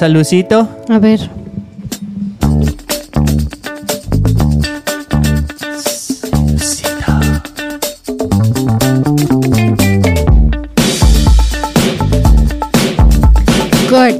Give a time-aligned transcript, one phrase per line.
[0.00, 0.66] Un salucito.
[0.88, 1.28] A ver.
[13.90, 14.16] Good.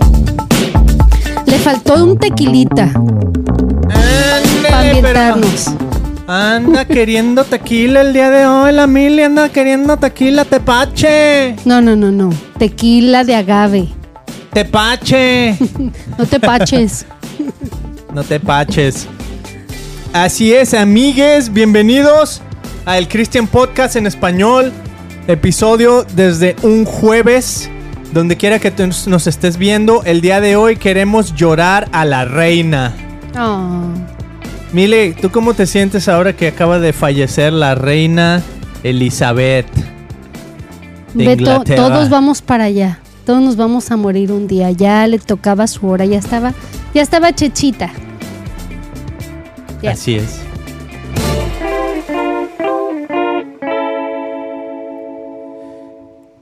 [1.46, 2.92] Le faltó un tequilita
[4.62, 5.66] para ambientarnos.
[6.26, 11.56] Anda queriendo tequila el día de hoy, la Mili anda queriendo tequila, tepache.
[11.64, 12.28] No, no, no, no.
[12.58, 13.99] Tequila de agave.
[14.52, 15.56] Tepache.
[16.18, 17.06] No te paches.
[18.12, 19.06] No te paches.
[20.12, 22.42] Así es, amigues, bienvenidos
[22.84, 24.72] al Christian Podcast en español.
[25.28, 27.70] Episodio desde un jueves.
[28.12, 32.24] Donde quiera que tú nos estés viendo, el día de hoy queremos llorar a la
[32.24, 32.92] reina.
[33.38, 33.84] Oh.
[34.72, 38.42] Mile, ¿tú cómo te sientes ahora que acaba de fallecer la reina
[38.82, 39.66] Elizabeth?
[41.14, 41.76] de Beto, Inglaterra?
[41.88, 42.98] todos vamos para allá.
[43.24, 44.70] Todos nos vamos a morir un día.
[44.70, 46.54] Ya le tocaba su hora, ya estaba,
[46.94, 47.90] ya estaba chechita.
[49.86, 50.40] Así es.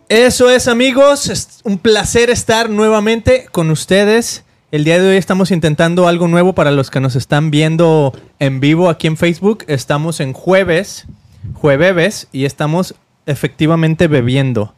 [0.09, 4.43] Eso es amigos, es un placer estar nuevamente con ustedes.
[4.73, 8.61] El día de hoy estamos intentando algo nuevo para los que nos están viendo en
[8.61, 9.65] vivo aquí en Facebook.
[9.67, 11.07] Estamos en jueves,
[11.53, 12.95] jueves, y estamos
[13.27, 14.75] efectivamente bebiendo,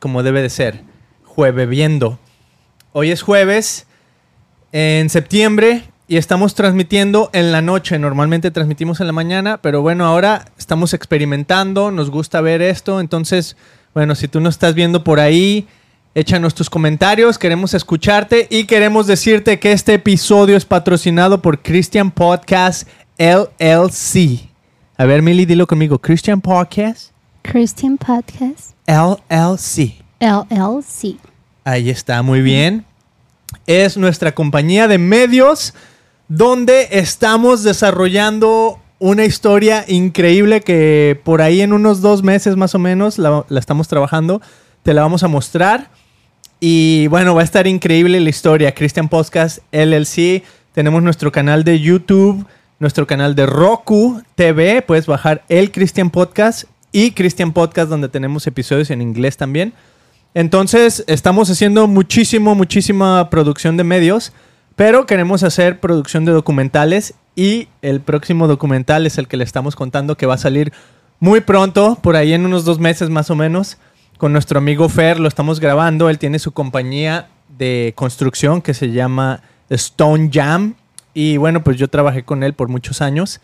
[0.00, 0.82] como debe de ser,
[1.34, 2.18] juevebiendo.
[2.92, 3.86] Hoy es jueves,
[4.72, 7.98] en septiembre y estamos transmitiendo en la noche.
[7.98, 13.00] Normalmente transmitimos en la mañana, pero bueno, ahora estamos experimentando, nos gusta ver esto.
[13.00, 13.56] Entonces,
[13.94, 15.66] bueno, si tú nos estás viendo por ahí,
[16.14, 22.10] échanos tus comentarios, queremos escucharte y queremos decirte que este episodio es patrocinado por Christian
[22.10, 24.48] Podcast LLC.
[24.96, 25.98] A ver, Milly, dilo conmigo.
[25.98, 27.10] Christian Podcast
[27.42, 30.03] Christian Podcast LLC.
[30.24, 31.16] LLC.
[31.64, 32.84] Ahí está, muy bien.
[33.66, 35.74] Es nuestra compañía de medios
[36.28, 42.78] donde estamos desarrollando una historia increíble que por ahí en unos dos meses más o
[42.78, 44.40] menos la, la estamos trabajando.
[44.82, 45.90] Te la vamos a mostrar.
[46.58, 48.74] Y bueno, va a estar increíble la historia.
[48.74, 50.42] Christian Podcast LLC.
[50.72, 52.46] Tenemos nuestro canal de YouTube,
[52.78, 54.80] nuestro canal de Roku TV.
[54.82, 59.74] Puedes bajar el Christian Podcast y Christian Podcast donde tenemos episodios en inglés también.
[60.34, 64.32] Entonces, estamos haciendo muchísimo, muchísima producción de medios,
[64.74, 69.76] pero queremos hacer producción de documentales y el próximo documental es el que le estamos
[69.76, 70.72] contando que va a salir
[71.20, 73.78] muy pronto, por ahí en unos dos meses más o menos,
[74.18, 78.90] con nuestro amigo Fer, lo estamos grabando, él tiene su compañía de construcción que se
[78.90, 79.40] llama
[79.70, 80.74] Stone Jam
[81.14, 83.40] y bueno, pues yo trabajé con él por muchos años.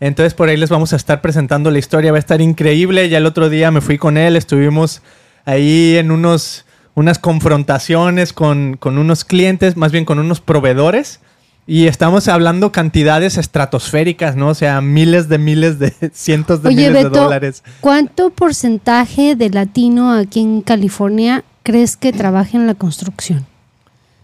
[0.00, 3.08] Entonces por ahí les vamos a estar presentando la historia, va a estar increíble.
[3.08, 5.00] Ya el otro día me fui con él, estuvimos
[5.44, 11.20] ahí en unos, unas confrontaciones con, con unos clientes, más bien con unos proveedores.
[11.66, 14.48] Y estamos hablando cantidades estratosféricas, ¿no?
[14.48, 17.62] O sea, miles de miles de cientos de Oye, miles de dólares.
[17.80, 23.46] ¿cuánto porcentaje de latino aquí en California crees que trabaja en la construcción?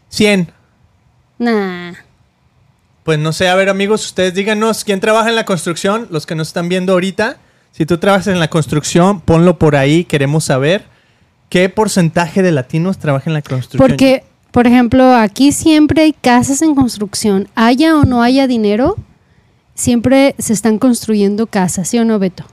[0.09, 0.51] 100.
[1.39, 1.93] Nah.
[3.05, 6.35] Pues no sé, a ver amigos, ustedes díganos quién trabaja en la construcción, los que
[6.35, 7.39] nos están viendo ahorita.
[7.71, 10.85] Si tú trabajas en la construcción, ponlo por ahí, queremos saber
[11.49, 13.79] qué porcentaje de latinos trabaja en la construcción.
[13.79, 17.49] Porque, por ejemplo, aquí siempre hay casas en construcción.
[17.55, 18.97] Haya o no haya dinero,
[19.75, 22.45] siempre se están construyendo casas, ¿sí o no, Beto?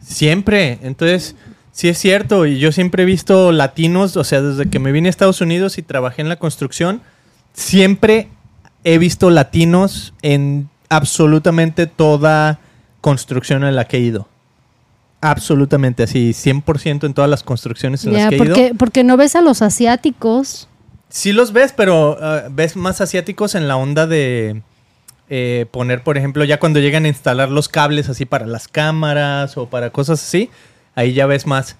[0.00, 1.34] Siempre, entonces,
[1.72, 5.08] sí es cierto, y yo siempre he visto latinos, o sea, desde que me vine
[5.08, 7.02] a Estados Unidos y trabajé en la construcción,
[7.54, 8.28] siempre
[8.84, 12.60] he visto latinos en absolutamente toda
[13.00, 14.28] construcción en la que he ido.
[15.24, 18.74] Absolutamente, así, 100% en todas las construcciones en las que he porque, ido.
[18.76, 20.68] porque no ves a los asiáticos.
[21.08, 24.60] Sí los ves, pero ah, ves más asiáticos en la onda de
[25.30, 29.56] eh, poner, por ejemplo, ya cuando llegan a instalar los cables así para las cámaras
[29.56, 30.50] o para cosas así,
[30.94, 31.76] ahí ya ves más.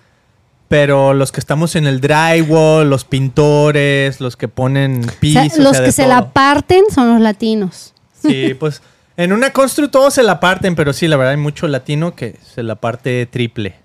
[0.68, 5.64] Pero los que estamos en el drywall, los pintores, los que ponen O pisos, sea,
[5.64, 7.92] los que se la parten son los latinos.
[8.22, 8.80] Sí, pues
[9.16, 12.36] en una constru todos se la parten, pero sí, la verdad hay mucho latino que
[12.42, 13.76] se la parte triple.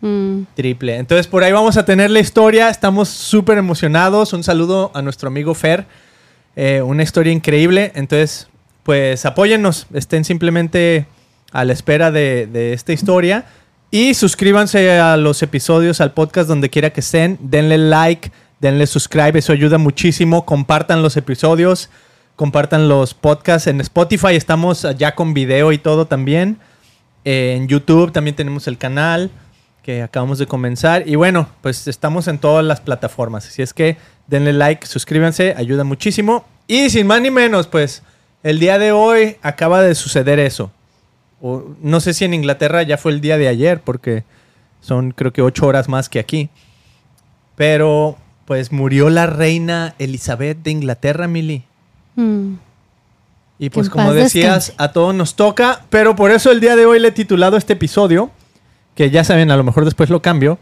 [0.00, 0.42] Mm.
[0.54, 0.96] Triple.
[0.96, 2.68] Entonces por ahí vamos a tener la historia.
[2.68, 4.32] Estamos súper emocionados.
[4.32, 5.86] Un saludo a nuestro amigo Fer.
[6.54, 7.92] Eh, una historia increíble.
[7.94, 8.48] Entonces,
[8.84, 9.86] pues apóyennos.
[9.92, 11.06] Estén simplemente
[11.52, 13.46] a la espera de, de esta historia.
[13.90, 17.38] Y suscríbanse a los episodios, al podcast donde quiera que estén.
[17.40, 19.38] Denle like, denle subscribe.
[19.38, 20.44] Eso ayuda muchísimo.
[20.44, 21.90] Compartan los episodios.
[22.38, 23.66] Compartan los podcasts.
[23.66, 26.58] En Spotify estamos ya con video y todo también.
[27.24, 29.32] Eh, en YouTube también tenemos el canal
[29.82, 31.02] que acabamos de comenzar.
[31.08, 33.48] Y bueno, pues estamos en todas las plataformas.
[33.48, 33.96] Así es que
[34.28, 36.44] denle like, suscríbanse, ayuda muchísimo.
[36.68, 38.04] Y sin más ni menos, pues
[38.44, 40.70] el día de hoy acaba de suceder eso.
[41.42, 44.22] No sé si en Inglaterra ya fue el día de ayer, porque
[44.80, 46.50] son creo que ocho horas más que aquí.
[47.56, 51.64] Pero pues murió la reina Elizabeth de Inglaterra, Mili.
[52.18, 52.54] Mm.
[53.60, 54.74] Y pues como decías, descanse.
[54.76, 57.74] a todos nos toca, pero por eso el día de hoy le he titulado este
[57.74, 58.30] episodio,
[58.94, 60.58] que ya saben, a lo mejor después lo cambio,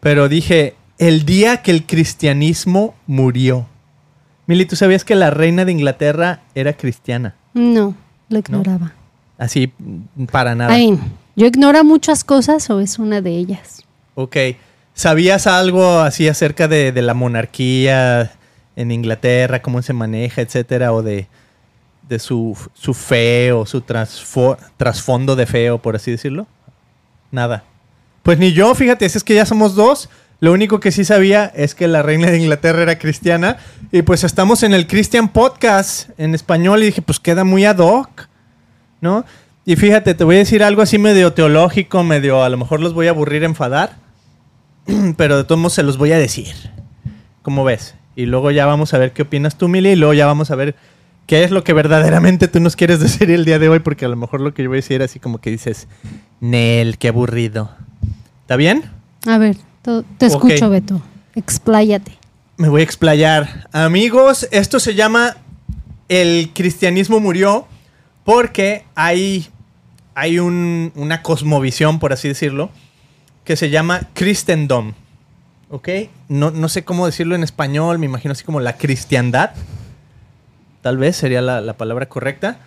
[0.00, 3.66] pero dije, el día que el cristianismo murió.
[4.46, 7.34] Mili, ¿tú sabías que la reina de Inglaterra era cristiana?
[7.54, 7.94] No,
[8.28, 8.92] lo ignoraba.
[9.36, 9.72] Así,
[10.30, 10.72] para nada.
[10.72, 10.98] Ay,
[11.34, 13.82] yo ignoro muchas cosas o es una de ellas.
[14.14, 14.36] Ok.
[14.94, 18.35] ¿Sabías algo así acerca de, de la monarquía
[18.76, 20.92] en Inglaterra, cómo se maneja, etcétera?
[20.92, 21.26] O de,
[22.18, 22.54] su,
[22.94, 26.46] fe o su trasfo- trasfondo de fe, o por así decirlo?
[27.32, 27.64] Nada.
[28.22, 30.08] Pues ni yo, fíjate, si es que ya somos dos.
[30.38, 33.56] Lo único que sí sabía es que la reina de Inglaterra era cristiana.
[33.90, 37.78] Y pues estamos en el Christian Podcast en español y dije, pues queda muy ad
[37.78, 38.28] hoc,
[39.00, 39.24] ¿no?
[39.64, 42.92] Y fíjate, te voy a decir algo así medio teológico, medio, a lo mejor los
[42.94, 43.96] voy a aburrir, enfadar.
[45.16, 46.54] Pero de todos modos se los voy a decir.
[47.42, 47.95] ¿Cómo ves?
[48.16, 49.90] Y luego ya vamos a ver qué opinas tú, Mili.
[49.90, 50.74] Y luego ya vamos a ver
[51.26, 53.78] qué es lo que verdaderamente tú nos quieres decir el día de hoy.
[53.80, 55.86] Porque a lo mejor lo que yo voy a decir así como que dices,
[56.40, 57.70] Nel, qué aburrido.
[58.40, 58.84] ¿Está bien?
[59.26, 59.56] A ver,
[60.18, 61.02] te escucho, Beto.
[61.34, 62.12] Expláyate.
[62.56, 63.68] Me voy a explayar.
[63.72, 65.36] Amigos, esto se llama
[66.08, 67.66] El cristianismo murió
[68.24, 69.46] porque hay,
[70.14, 72.70] hay un- una cosmovisión, por así decirlo,
[73.44, 74.94] que se llama Christendom.
[75.70, 75.88] ¿Ok?
[76.28, 79.50] No, no sé cómo decirlo en español, me imagino así como la cristiandad.
[80.82, 82.58] Tal vez sería la, la palabra correcta.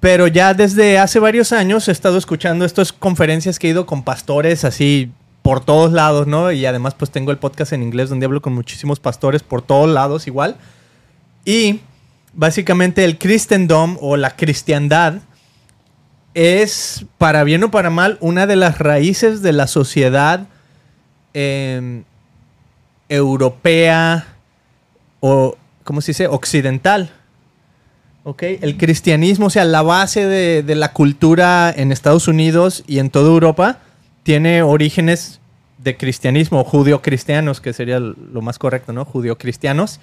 [0.00, 4.02] Pero ya desde hace varios años he estado escuchando estas conferencias que he ido con
[4.02, 5.10] pastores así
[5.42, 6.52] por todos lados, ¿no?
[6.52, 9.88] Y además pues tengo el podcast en inglés donde hablo con muchísimos pastores por todos
[9.88, 10.56] lados igual.
[11.44, 11.80] Y
[12.32, 15.14] básicamente el Christendom o la cristiandad
[16.34, 20.46] es, para bien o para mal, una de las raíces de la sociedad
[21.38, 22.02] eh,
[23.10, 24.26] europea
[25.20, 26.28] o, ¿cómo se dice?
[26.28, 27.10] Occidental.
[28.24, 28.42] ¿Ok?
[28.42, 33.28] El cristianismo, o sea, la base de, la cultura en Estados Unidos y en toda
[33.28, 33.80] Europa
[34.22, 35.40] tiene orígenes
[35.78, 39.04] de cristianismo, judío-cristianos, que sería lo más correcto, ¿no?
[39.04, 40.00] Judío-cristianos.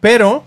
[0.00, 0.44] Pero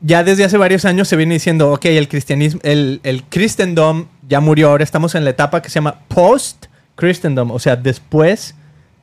[0.00, 4.70] ya desde hace varios años se viene diciendo, ok, el cristianismo, el, Christendom ya murió,
[4.70, 8.54] ahora estamos en la etapa que se llama post-Christendom, o sea, después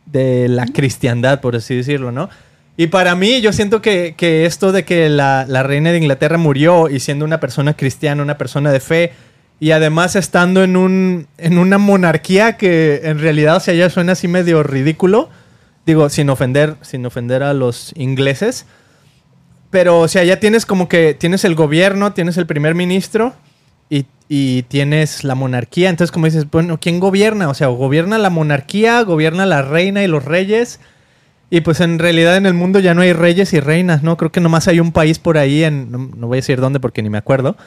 [0.05, 2.29] de la cristiandad, por así decirlo, ¿no?
[2.77, 6.37] Y para mí, yo siento que, que esto de que la, la reina de Inglaterra
[6.37, 9.11] murió y siendo una persona cristiana, una persona de fe,
[9.59, 14.13] y además estando en, un, en una monarquía que en realidad, o sea, ya suena
[14.13, 15.29] así medio ridículo,
[15.85, 18.65] digo, sin ofender, sin ofender a los ingleses,
[19.69, 23.33] pero, o sea, ya tienes como que tienes el gobierno, tienes el primer ministro
[23.89, 25.89] y, y tienes la monarquía.
[25.89, 27.49] Entonces, como dices, bueno, ¿quién gobierna?
[27.49, 30.79] O sea, gobierna la monarquía, gobierna la reina y los reyes.
[31.49, 34.15] Y pues en realidad en el mundo ya no hay reyes y reinas, ¿no?
[34.15, 36.79] Creo que nomás hay un país por ahí, en, no, no voy a decir dónde
[36.79, 37.57] porque ni me acuerdo,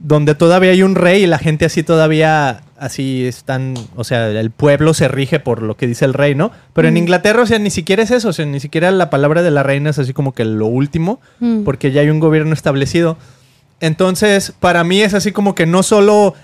[0.00, 4.50] donde todavía hay un rey y la gente así todavía, así están, o sea, el
[4.50, 6.50] pueblo se rige por lo que dice el rey, ¿no?
[6.74, 6.98] Pero en Mm.
[6.98, 9.62] Inglaterra, o sea, ni siquiera es eso, o sea, ni siquiera la palabra de la
[9.62, 11.62] reina es así como que lo último, Mm.
[11.64, 13.16] porque ya hay un gobierno establecido.
[13.82, 16.34] Entonces, para mí es así como que no solo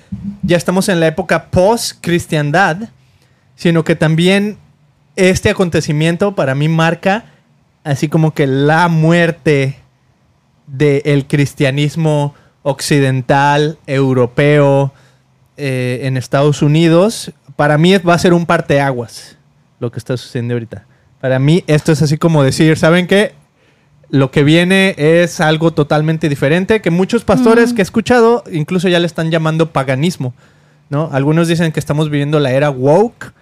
[0.43, 2.89] ya estamos en la época post-cristiandad,
[3.55, 4.59] sino que también
[5.15, 7.27] este acontecimiento para mí marca
[7.85, 9.79] así como que la muerte
[10.67, 14.93] del cristianismo occidental, europeo,
[15.57, 17.33] eh, en Estados Unidos.
[17.55, 19.37] Para mí va a ser un parteaguas
[19.79, 20.87] lo que está sucediendo ahorita.
[21.21, 23.33] Para mí esto es así como decir, ¿saben qué?
[24.11, 27.77] Lo que viene es algo totalmente diferente que muchos pastores Mm.
[27.77, 30.33] que he escuchado incluso ya le están llamando paganismo,
[30.89, 31.11] ¿no?
[31.13, 33.33] Algunos dicen que estamos viviendo la era woke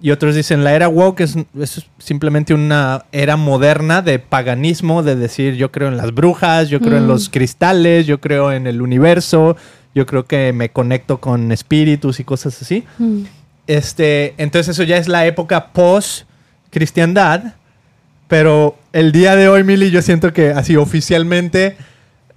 [0.00, 5.14] y otros dicen la era woke es, es simplemente una era moderna de paganismo, de
[5.16, 8.82] decir yo creo en las brujas, yo creo en los cristales, yo creo en el
[8.82, 9.56] universo,
[9.94, 12.84] yo creo que me conecto con espíritus y cosas así.
[12.98, 13.22] Mm.
[13.68, 16.26] Este, entonces eso ya es la época post
[16.70, 17.54] cristiandad,
[18.28, 21.76] pero el día de hoy, Mili, yo siento que así oficialmente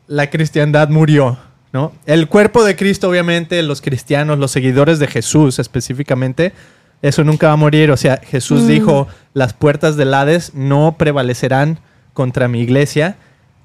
[0.07, 1.37] la cristiandad murió,
[1.73, 1.91] ¿no?
[2.05, 6.53] El cuerpo de Cristo, obviamente, los cristianos, los seguidores de Jesús específicamente,
[7.01, 7.91] eso nunca va a morir.
[7.91, 8.67] O sea, Jesús Mm.
[8.67, 11.79] dijo, las puertas del Hades no prevalecerán
[12.13, 13.15] contra mi iglesia,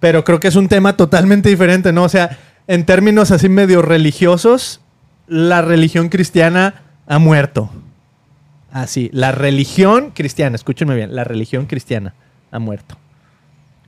[0.00, 2.04] pero creo que es un tema totalmente diferente, ¿no?
[2.04, 4.80] O sea, en términos así medio religiosos,
[5.28, 7.70] la religión cristiana ha muerto.
[8.82, 12.12] Así, la religión cristiana, escúchenme bien, la religión cristiana
[12.50, 12.98] ha muerto.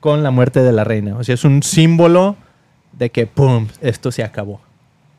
[0.00, 1.14] Con la muerte de la reina.
[1.18, 2.36] O sea, es un símbolo
[2.92, 4.62] de que, ¡pum!, esto se acabó.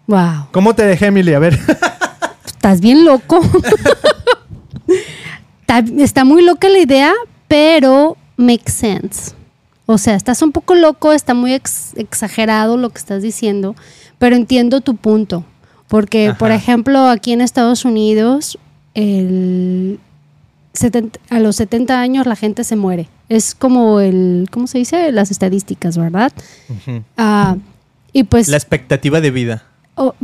[0.08, 0.48] Wow.
[0.52, 1.36] ¿Cómo te dejé, Emily?
[1.36, 1.60] A ver.
[2.48, 3.40] Estás bien loco.
[5.62, 7.14] está, está muy loca la idea,
[7.48, 9.34] pero makes sense.
[9.86, 13.76] O sea, estás un poco loco, está muy ex- exagerado lo que estás diciendo,
[14.18, 15.44] pero entiendo tu punto.
[15.88, 16.38] Porque, Ajá.
[16.40, 18.58] por ejemplo, aquí en Estados Unidos,
[18.93, 20.00] el
[20.74, 23.10] 70 a los 70 años la gente se muere.
[23.27, 25.12] Es como el, ¿cómo se dice?
[25.12, 26.31] Las estadísticas, ¿verdad?
[27.17, 27.58] Ah,
[28.13, 29.63] y pues La expectativa de vida.
[29.96, 30.15] Oh,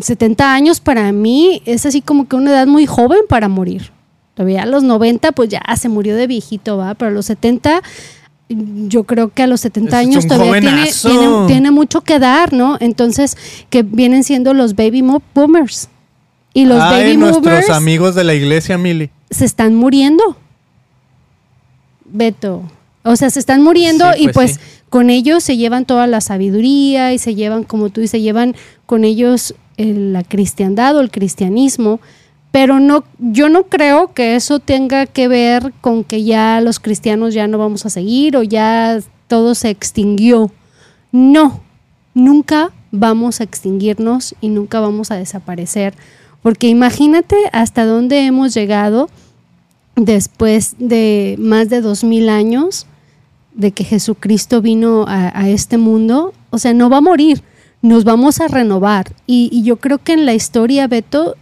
[0.00, 3.90] 70 años para mí es así como que una edad muy joven para morir.
[4.34, 7.82] Todavía a los 90 pues ya se murió de viejito, va, pero a los 70
[8.48, 12.52] yo creo que a los 70 Es años todavía tiene, tiene, tiene mucho que dar,
[12.52, 12.76] ¿no?
[12.80, 13.36] Entonces,
[13.70, 15.02] que vienen siendo los baby
[15.34, 15.88] boomers.
[16.54, 19.10] Y los Ay, baby nuestros movers amigos de la iglesia, Mili.
[19.30, 20.36] se están muriendo.
[22.06, 22.62] Beto.
[23.02, 24.60] O sea, se están muriendo Sí, y pues pues sí.
[24.88, 28.54] con ellos se llevan toda la sabiduría y se llevan, como tú dices, llevan
[28.86, 32.00] con ellos el- la cristiandad o el cristianismo.
[32.52, 37.34] Pero no, yo no creo que eso tenga que ver con que ya los cristianos
[37.34, 40.52] ya no vamos a seguir o ya todo se extinguió.
[41.10, 41.60] No,
[42.14, 45.94] nunca vamos a extinguirnos y nunca vamos a desaparecer.
[46.44, 49.08] Porque imagínate hasta dónde hemos llegado
[49.96, 52.86] después de más de dos mil años
[53.54, 56.34] de que Jesucristo vino a, a este mundo.
[56.50, 57.42] O sea, no va a morir,
[57.80, 59.14] nos vamos a renovar.
[59.26, 61.34] Y, y yo creo que en la historia, Beto,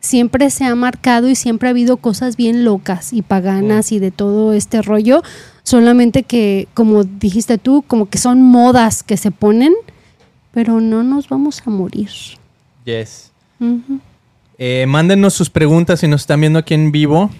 [0.00, 4.10] siempre se ha marcado y siempre ha habido cosas bien locas y paganas y de
[4.10, 5.22] todo este rollo.
[5.62, 9.74] Solamente que, como dijiste tú, como que son modas que se ponen,
[10.50, 12.10] pero no nos vamos a morir.
[12.84, 13.30] Yes.
[13.60, 14.00] Ujú.
[14.62, 17.30] Eh, mándenos sus preguntas si nos están viendo aquí en vivo.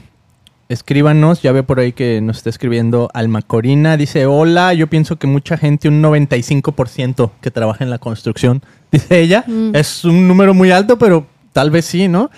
[0.71, 3.99] Escríbanos, ya veo por ahí que nos está escribiendo Alma Corina.
[3.99, 9.21] Dice, hola, yo pienso que mucha gente, un 95% que trabaja en la construcción, dice
[9.21, 9.45] ella.
[9.47, 9.77] Mm.
[9.77, 12.31] Es un número muy alto, pero tal vez sí, ¿no?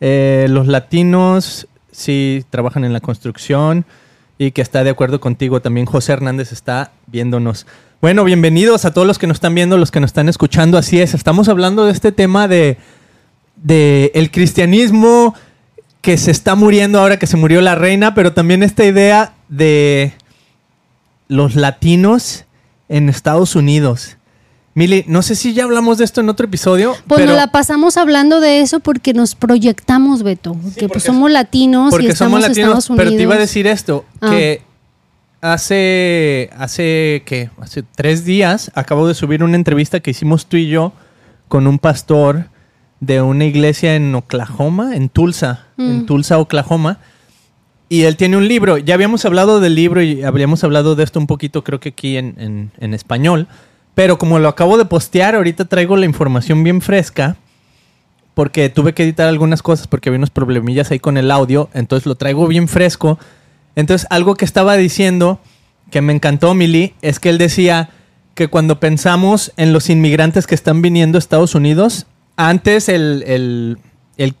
[0.00, 3.84] Eh, los latinos sí trabajan en la construcción
[4.38, 5.60] y que está de acuerdo contigo.
[5.60, 7.66] También José Hernández está viéndonos.
[8.00, 10.78] Bueno, bienvenidos a todos los que nos están viendo, los que nos están escuchando.
[10.78, 12.78] Así es, estamos hablando de este tema de,
[13.62, 15.34] de el cristianismo
[16.00, 20.14] que se está muriendo ahora que se murió la reina, pero también esta idea de
[21.28, 22.44] los latinos
[22.88, 24.16] en Estados Unidos.
[24.74, 27.48] Mili, no sé si ya hablamos de esto en otro episodio, Pues pero nos la
[27.48, 30.52] pasamos hablando de eso porque nos proyectamos, Beto.
[30.52, 33.04] que porque pues somos latinos y porque estamos somos en latinos, Estados Unidos.
[33.04, 34.30] pero te iba a decir esto, Ah.
[34.30, 34.62] que
[35.40, 37.50] hace, hace, ¿qué?
[37.60, 40.92] Hace tres días acabo de subir una entrevista que hicimos tú y yo
[41.48, 42.46] con un pastor
[43.00, 46.06] de una iglesia en Oklahoma, en Tulsa, en Mm.
[46.06, 46.98] Tulsa, Oklahoma.
[47.88, 48.78] Y él tiene un libro.
[48.78, 52.16] Ya habíamos hablado del libro y habríamos hablado de esto un poquito, creo que aquí
[52.16, 53.48] en, en- en español.
[53.94, 57.36] Pero como lo acabo de postear, ahorita traigo la información bien fresca.
[58.34, 61.68] Porque tuve que editar algunas cosas porque había unos problemillas ahí con el audio.
[61.74, 63.18] Entonces lo traigo bien fresco.
[63.76, 65.40] Entonces, algo que estaba diciendo
[65.90, 67.90] que me encantó, Mili, es que él decía
[68.34, 72.06] que cuando pensamos en los inmigrantes que están viniendo a Estados Unidos,
[72.48, 73.78] antes el, el-
[74.16, 74.34] el-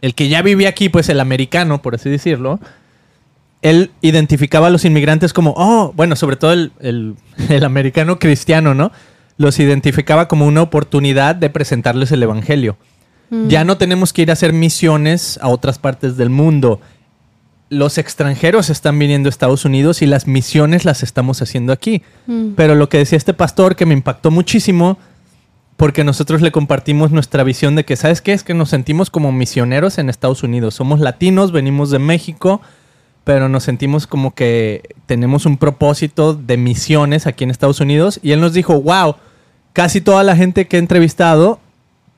[0.00, 2.58] el que ya vivía aquí, pues el americano, por así decirlo,
[3.62, 7.14] él identificaba a los inmigrantes como, oh, bueno, sobre todo el, el-
[7.48, 8.90] el americano cristiano, ¿no?
[9.38, 12.76] Los identificaba como una oportunidad de presentarles el Evangelio.
[13.30, 13.48] Mm.
[13.48, 16.80] Ya no tenemos que ir a hacer misiones a otras partes del mundo.
[17.70, 22.02] Los extranjeros están viniendo a Estados Unidos y las misiones las estamos haciendo aquí.
[22.26, 22.48] Mm.
[22.56, 24.98] Pero lo que decía este pastor que me impactó muchísimo,
[25.82, 28.32] porque nosotros le compartimos nuestra visión de que, ¿sabes qué?
[28.32, 30.74] Es que nos sentimos como misioneros en Estados Unidos.
[30.74, 32.60] Somos latinos, venimos de México,
[33.24, 38.20] pero nos sentimos como que tenemos un propósito de misiones aquí en Estados Unidos.
[38.22, 39.16] Y él nos dijo, wow,
[39.72, 41.58] casi toda la gente que he entrevistado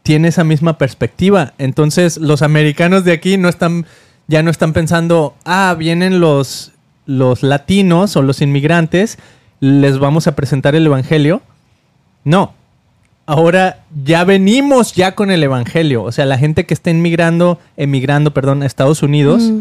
[0.02, 1.54] tiene esa misma perspectiva.
[1.56, 3.87] Entonces los americanos de aquí no están,
[4.26, 6.73] ya no están pensando, ah, vienen los,
[7.06, 9.16] los latinos o los inmigrantes,
[9.61, 11.40] les vamos a presentar el Evangelio.
[12.25, 12.52] No,
[13.26, 16.02] ahora ya venimos ya con el Evangelio.
[16.02, 19.61] O sea, la gente que está inmigrando, emigrando, perdón, a Estados Unidos, Mm.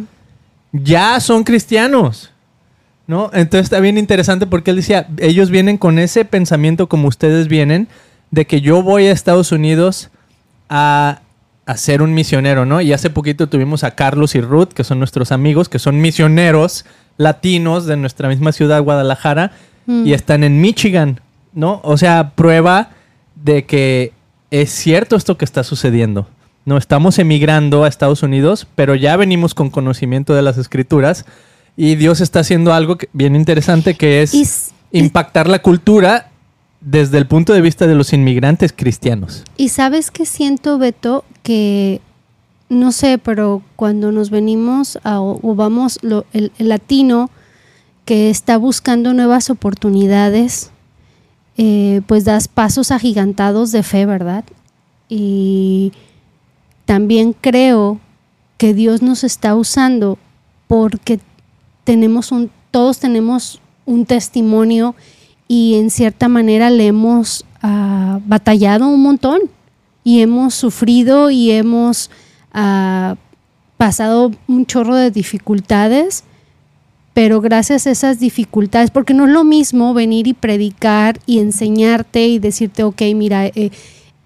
[0.74, 2.30] ya son cristianos.
[3.06, 3.30] ¿No?
[3.34, 7.90] Entonces está bien interesante porque él decía, ellos vienen con ese pensamiento como ustedes vienen,
[8.32, 10.10] de que yo voy a Estados Unidos
[10.70, 11.20] a,
[11.66, 12.80] a ser un misionero, ¿no?
[12.80, 16.86] Y hace poquito tuvimos a Carlos y Ruth, que son nuestros amigos, que son misioneros
[17.18, 19.52] latinos de nuestra misma ciudad, Guadalajara,
[19.86, 20.08] Mm.
[20.08, 21.20] y están en Michigan,
[21.52, 21.82] ¿no?
[21.84, 22.92] O sea, prueba
[23.44, 24.14] de que
[24.52, 26.28] es cierto esto que está sucediendo.
[26.66, 31.26] No estamos emigrando a Estados Unidos, pero ya venimos con conocimiento de las escrituras
[31.76, 36.30] y Dios está haciendo algo que- bien interesante que es impactar la cultura
[36.80, 39.44] desde el punto de vista de los inmigrantes cristianos.
[39.58, 42.00] Y sabes que siento, Beto, que
[42.70, 47.30] no sé, pero cuando nos venimos a, o vamos, lo- el, el latino
[48.06, 50.72] que está buscando nuevas oportunidades,
[51.58, 54.44] eh, pues das pasos agigantados de fe, ¿verdad?
[55.10, 55.92] Y
[56.86, 58.00] también creo
[58.58, 60.18] que Dios nos está usando
[60.68, 61.20] porque
[61.84, 64.96] tenemos un, todos tenemos un testimonio
[65.48, 69.42] y en cierta manera le hemos ah, batallado un montón
[70.04, 72.10] y hemos sufrido y hemos
[72.54, 73.16] ah,
[73.78, 76.24] pasado un chorro de dificultades,
[77.14, 82.28] pero gracias a esas dificultades, porque no es lo mismo venir y predicar y enseñarte
[82.28, 83.72] y decirte, ok, mira, eh,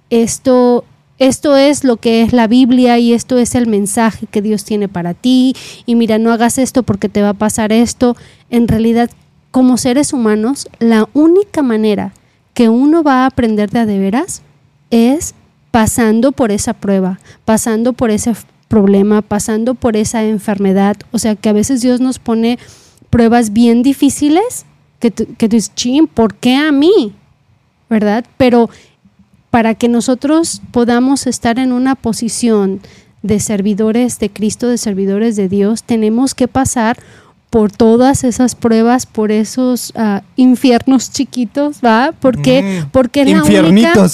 [0.10, 0.86] esto,
[1.20, 4.88] esto es lo que es la Biblia y esto es el mensaje que Dios tiene
[4.88, 5.54] para ti
[5.86, 8.16] y mira, no hagas esto porque te va a pasar esto.
[8.50, 9.10] En realidad,
[9.52, 12.14] como seres humanos, la única manera
[12.54, 14.42] que uno va a aprender de a de veras
[14.92, 15.36] es
[15.72, 18.34] pasando por esa prueba, pasando por ese
[18.68, 20.98] problema, pasando por esa enfermedad.
[21.12, 22.60] O sea, que a veces Dios nos pone
[23.10, 24.66] pruebas bien difíciles
[25.00, 27.14] que tú, que tú dices, chin, ¿por qué a mí?
[27.90, 28.26] ¿Verdad?
[28.38, 28.70] Pero
[29.50, 32.82] para que nosotros podamos estar en una posición
[33.24, 36.98] de servidores de Cristo, de servidores de Dios, tenemos que pasar
[37.50, 42.14] por todas esas pruebas, por esos ah, infiernos chiquitos, ¿va?
[42.20, 44.08] Porque, Mm, porque es la única.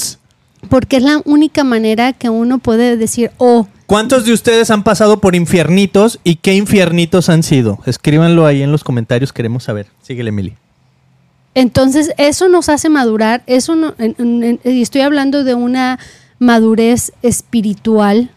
[0.69, 5.19] Porque es la única manera que uno puede decir, oh, ¿Cuántos de ustedes han pasado
[5.19, 7.79] por infiernitos y qué infiernitos han sido?
[7.85, 9.87] Escríbanlo ahí en los comentarios, queremos saber.
[10.01, 10.55] Síguele, Emily.
[11.53, 15.99] entonces eso nos hace madurar, eso no, en- estoy hablando de una
[16.39, 18.31] madurez espiritual.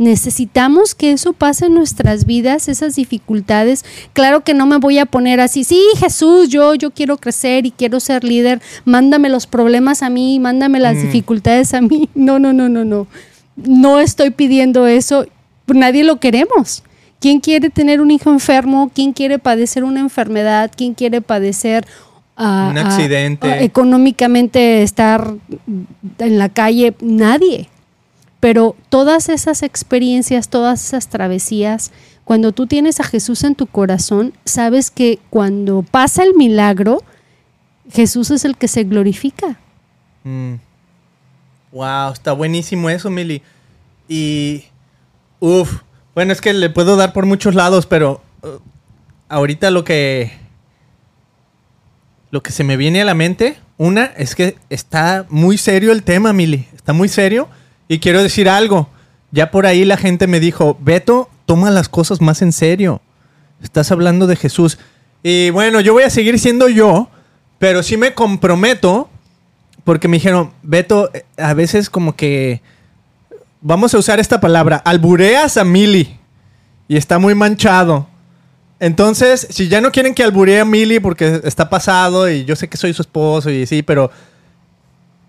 [0.00, 3.84] Necesitamos que eso pase en nuestras vidas, esas dificultades.
[4.14, 7.70] Claro que no me voy a poner así, sí, Jesús, yo, yo quiero crecer y
[7.70, 11.02] quiero ser líder, mándame los problemas a mí, mándame las Mm.
[11.02, 12.08] dificultades a mí.
[12.14, 13.06] No, no, no, no, no.
[13.56, 15.26] No estoy pidiendo eso,
[15.66, 16.82] nadie lo queremos.
[17.20, 18.90] ¿Quién quiere tener un hijo enfermo?
[18.94, 20.70] ¿Quién quiere padecer una enfermedad?
[20.74, 21.86] ¿Quién quiere padecer
[22.38, 23.46] ah, Un ah, accidente.
[23.52, 25.34] ah, económicamente estar
[26.18, 26.94] en la calle?
[27.02, 27.68] Nadie.
[28.40, 31.92] Pero todas esas experiencias, todas esas travesías,
[32.24, 37.02] cuando tú tienes a Jesús en tu corazón, sabes que cuando pasa el milagro,
[37.92, 39.58] Jesús es el que se glorifica.
[40.24, 40.54] Mm.
[41.72, 43.42] Wow, está buenísimo eso, Mili.
[44.08, 44.64] Y.
[45.38, 45.82] Uf.
[46.14, 48.22] Bueno, es que le puedo dar por muchos lados, pero.
[48.42, 48.58] uh,
[49.28, 50.32] ahorita lo que.
[52.30, 56.04] Lo que se me viene a la mente, una, es que está muy serio el
[56.04, 56.68] tema, Mili.
[56.76, 57.48] Está muy serio.
[57.90, 58.88] Y quiero decir algo.
[59.32, 63.00] Ya por ahí la gente me dijo, Beto, toma las cosas más en serio.
[63.60, 64.78] Estás hablando de Jesús.
[65.24, 67.10] Y bueno, yo voy a seguir siendo yo,
[67.58, 69.10] pero sí me comprometo
[69.82, 72.62] porque me dijeron, Beto, eh, a veces como que
[73.60, 76.16] vamos a usar esta palabra, albureas a Mili
[76.86, 78.06] y está muy manchado.
[78.78, 82.68] Entonces, si ya no quieren que alburee a Mili porque está pasado y yo sé
[82.68, 84.12] que soy su esposo y sí, pero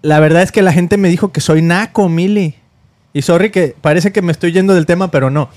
[0.02, 2.56] la verdad es que la gente me dijo que soy naco, Mili.
[3.14, 5.50] Y sorry que parece que me estoy yendo del tema, pero no.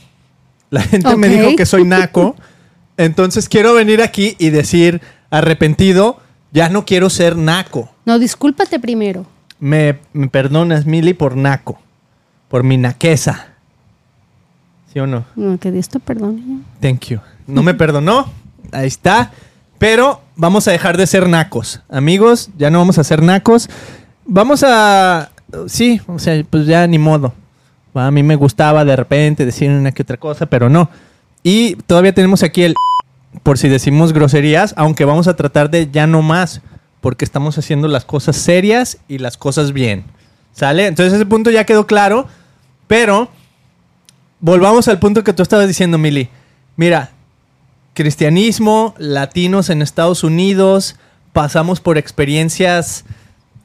[0.71, 2.37] La gente me dijo que soy naco.
[2.97, 6.19] Entonces quiero venir aquí y decir arrepentido,
[6.53, 7.91] ya no quiero ser naco.
[8.05, 9.27] No, discúlpate primero.
[9.59, 11.79] Me, me perdonas, Mili, por naco.
[12.49, 13.47] Por mi naqueza.
[14.93, 15.25] ¿Sí o no?
[15.35, 16.43] No, que Dios te perdone.
[16.81, 17.21] Thank you.
[17.47, 18.31] No me perdonó.
[18.73, 19.33] Ahí está.
[19.79, 21.83] Pero vamos a dejar de ser nacos.
[21.89, 23.69] Amigos, ya no vamos a ser nacos.
[24.27, 25.31] Vamos a...
[25.67, 27.33] Sí, o sea, pues ya ni modo.
[27.95, 30.91] A mí me gustaba de repente decir una que otra cosa, pero no.
[31.43, 32.75] Y todavía tenemos aquí el...
[33.43, 36.61] por si decimos groserías, aunque vamos a tratar de ya no más,
[37.01, 40.05] porque estamos haciendo las cosas serias y las cosas bien.
[40.53, 40.87] ¿Sale?
[40.87, 42.27] Entonces ese punto ya quedó claro,
[42.87, 43.29] pero
[44.41, 46.29] volvamos al punto que tú estabas diciendo, Mili.
[46.77, 47.11] Mira,
[47.93, 50.97] cristianismo, latinos en Estados Unidos,
[51.33, 53.05] pasamos por experiencias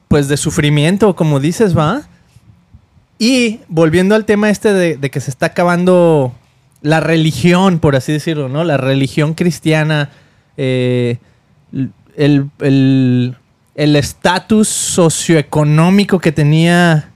[0.09, 2.01] pues de sufrimiento, como dices, ¿va?
[3.17, 6.33] Y volviendo al tema este de, de que se está acabando
[6.81, 8.65] la religión, por así decirlo, ¿no?
[8.65, 10.09] La religión cristiana,
[10.57, 11.17] eh,
[12.17, 12.49] el
[13.79, 17.11] el estatus socioeconómico que tenía,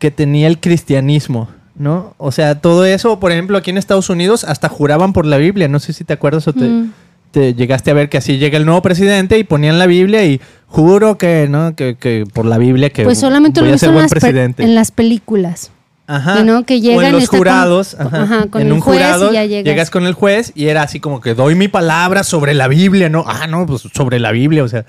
[0.00, 2.16] que tenía el cristianismo, ¿no?
[2.18, 5.68] O sea, todo eso, por ejemplo, aquí en Estados Unidos hasta juraban por la Biblia,
[5.68, 6.92] no sé si te acuerdas o te, Mm.
[7.30, 10.40] Te llegaste a ver que así llega el nuevo presidente y ponían la Biblia y
[10.66, 11.74] juro que, ¿no?
[11.76, 14.12] Que, que por la Biblia que Pues solamente voy lo a ser en buen las,
[14.12, 14.62] pe- presidente.
[14.62, 15.70] en las películas.
[16.06, 16.38] Ajá.
[16.38, 18.68] Que no, que o llegan en y los está con- jurados, ajá, ajá, con en
[18.68, 19.90] el un juez y jurado ya llegas.
[19.90, 23.24] con el juez y era así como que doy mi palabra sobre la Biblia, ¿no?
[23.26, 24.86] Ah, no, pues sobre la Biblia, o sea,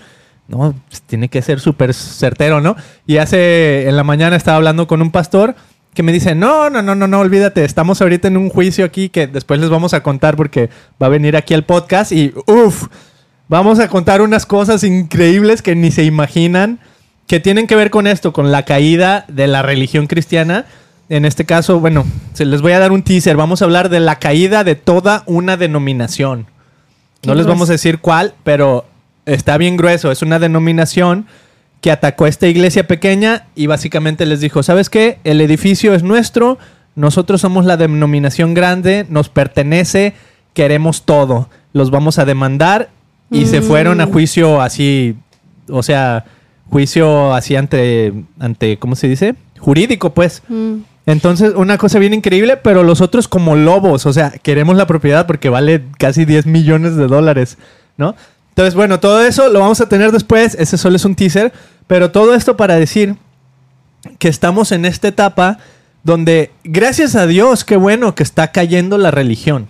[0.48, 2.78] no, pues, tiene que ser súper certero, ¿no?
[3.06, 5.56] Y hace, en la mañana estaba hablando con un pastor
[6.00, 9.10] que me dice, no, no, no, no, no, olvídate, estamos ahorita en un juicio aquí
[9.10, 12.88] que después les vamos a contar porque va a venir aquí al podcast y, uff,
[13.50, 16.80] vamos a contar unas cosas increíbles que ni se imaginan
[17.28, 20.68] que tienen que ver con esto, con la caída de la religión cristiana.
[21.10, 23.36] En este caso, bueno, se les voy a dar un teaser.
[23.36, 26.48] Vamos a hablar de la caída de toda una denominación.
[27.24, 27.50] No les grueso.
[27.50, 28.86] vamos a decir cuál, pero
[29.26, 30.14] está bien grueso.
[30.14, 31.26] Es una denominación
[31.82, 35.20] que atacó a esta iglesia pequeña y básicamente les dijo, ¿sabes qué?
[35.24, 36.58] El edificio es nuestro,
[36.96, 40.14] nosotros somos la denominación grande, nos pertenece,
[40.54, 41.50] queremos todo.
[41.72, 42.90] Los vamos a demandar
[43.32, 43.64] y se Mm.
[43.64, 45.16] fueron a juicio así,
[45.70, 46.26] o sea,
[46.70, 49.36] juicio así ante, ante, ¿cómo se dice?
[49.60, 50.42] Jurídico, pues.
[50.50, 50.78] Mm.
[51.06, 55.26] Entonces, una cosa bien increíble, pero los otros como lobos, o sea, queremos la propiedad
[55.26, 57.58] porque vale casi 10 millones de dólares,
[57.98, 58.16] ¿no?
[58.60, 61.54] Entonces, bueno, todo eso lo vamos a tener después, ese solo es un teaser,
[61.88, 63.16] pero todo esto para decir
[64.18, 65.60] que estamos en esta etapa
[66.04, 69.70] donde, gracias a Dios, qué bueno que está cayendo la religión,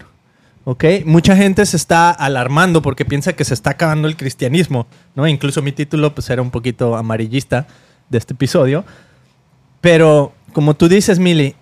[0.64, 0.86] ¿ok?
[1.06, 5.28] Mucha gente se está alarmando porque piensa que se está acabando el cristianismo, ¿no?
[5.28, 7.68] Incluso mi título pues era un poquito amarillista
[8.10, 8.86] de este episodio,
[9.82, 11.54] pero como tú dices, Mili,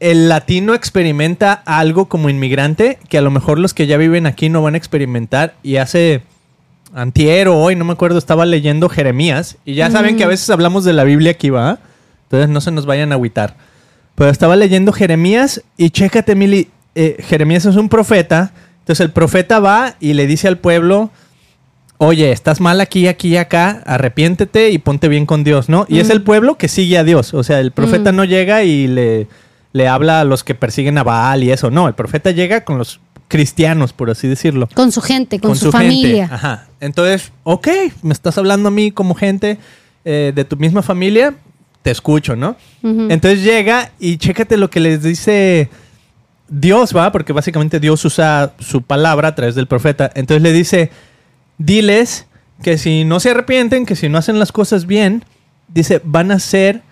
[0.00, 4.48] el latino experimenta algo como inmigrante que a lo mejor los que ya viven aquí
[4.48, 6.22] no van a experimentar y hace
[6.94, 10.48] antier o hoy, no me acuerdo, estaba leyendo Jeremías y ya saben que a veces
[10.50, 11.78] hablamos de la Biblia aquí, ¿va?
[12.24, 13.56] Entonces no se nos vayan a agüitar.
[14.14, 19.60] Pero estaba leyendo Jeremías y chécate, Mili, eh, Jeremías es un profeta, entonces el profeta
[19.60, 21.10] va y le dice al pueblo,
[21.98, 25.84] oye, estás mal aquí, aquí y acá, arrepiéntete y ponte bien con Dios, ¿no?
[25.88, 26.12] Y es Mm.
[26.12, 28.16] el pueblo que sigue a Dios, o sea, el profeta Mm.
[28.16, 29.26] no llega y le,
[29.72, 32.78] le habla a los que persiguen a Baal y eso, no, el profeta llega con
[32.78, 34.68] los cristianos, por así decirlo.
[34.74, 36.28] Con su gente, con, su, familia.
[36.30, 36.66] Ajá.
[36.80, 37.68] Entonces, ok,
[38.02, 39.58] me estás hablando a mí como gente
[40.04, 41.34] eh, de tu misma familia,
[41.82, 42.56] te escucho, ¿no?
[42.82, 45.68] Entonces llega y chécate lo que les dice
[46.48, 47.12] Dios, ¿va?
[47.12, 50.10] Porque básicamente Dios usa su palabra a través del profeta.
[50.14, 50.90] Entonces le dice,
[51.58, 52.26] diles
[52.62, 55.24] que si no se arrepienten, que si no hacen las cosas bien,
[55.68, 56.82] dice, van a ser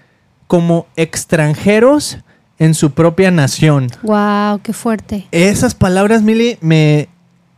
[0.46, 2.18] como extranjeros
[2.58, 3.88] en su propia nación.
[4.02, 5.26] Wow, qué fuerte.
[5.30, 7.08] Esas palabras, Mili, me...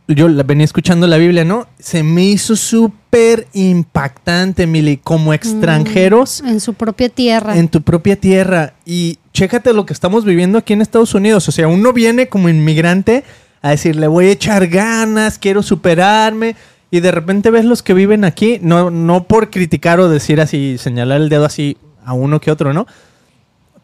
[0.07, 1.67] Yo la venía escuchando la Biblia, ¿no?
[1.77, 7.55] Se me hizo súper impactante, Mili, como extranjeros En su propia tierra.
[7.55, 8.73] en tu propia tierra.
[8.87, 11.47] Y chécate lo que estamos viviendo aquí en Estados Unidos.
[11.47, 13.23] O sea, uno viene como inmigrante
[13.61, 16.55] a decir, le voy a echar ganas, quiero superarme.
[16.89, 20.79] Y de repente ves los que viven aquí, no, no por criticar o decir así,
[20.79, 22.87] señalar el dedo así a uno que otro, ¿no?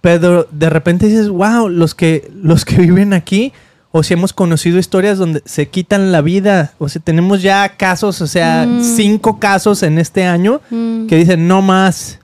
[0.06, 3.54] Pero de repente dices, wow, los que, los que viven aquí,
[3.92, 8.22] o si hemos conocido historias donde se quitan la vida, o sea, tenemos ya casos,
[8.22, 8.84] o sea, Mm.
[8.84, 11.08] cinco casos en este año Mm.
[11.08, 12.20] que dicen no más.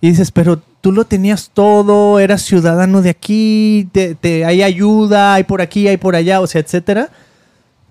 [0.00, 5.34] Y dices, pero tú lo tenías todo, eras ciudadano de aquí, te, te- hay ayuda,
[5.34, 7.10] hay por aquí, hay por allá, o sea, etcétera.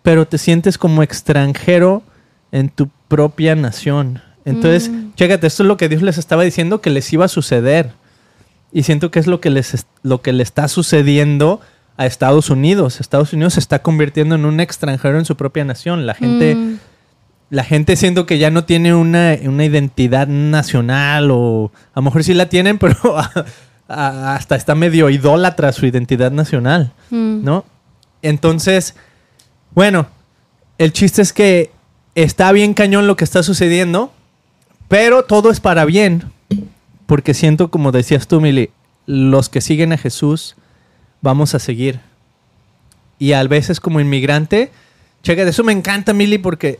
[0.01, 2.01] Pero te sientes como extranjero
[2.51, 4.19] en tu propia nación.
[4.45, 5.13] Entonces, Mm.
[5.13, 7.91] chécate, esto es lo que Dios les estaba diciendo que les iba a suceder.
[8.73, 11.59] Y siento que es lo que les es- lo que le está sucediendo
[11.97, 12.99] a Estados Unidos.
[13.01, 16.05] Estados Unidos se está convirtiendo en un extranjero en su propia nación.
[16.05, 16.77] La gente Mm.
[17.49, 22.23] la gente siento que ya no tiene una, una identidad nacional o a lo mejor
[22.23, 23.29] sí la tienen, pero a-
[23.89, 27.43] a- hasta está medio idólatra su identidad nacional, Mm.
[27.43, 27.65] ¿no?
[28.21, 28.95] Entonces,
[29.71, 30.07] bueno,
[30.77, 31.71] el chiste es que
[32.15, 34.13] está bien cañón lo que está sucediendo,
[34.87, 36.23] pero todo es para bien,
[37.11, 38.69] porque siento, como decías tú, Mili,
[39.05, 40.55] los que siguen a Jesús
[41.19, 41.99] vamos a seguir.
[43.19, 44.71] Y a veces como inmigrante
[45.21, 46.79] Checa, eso me encanta, Mili, porque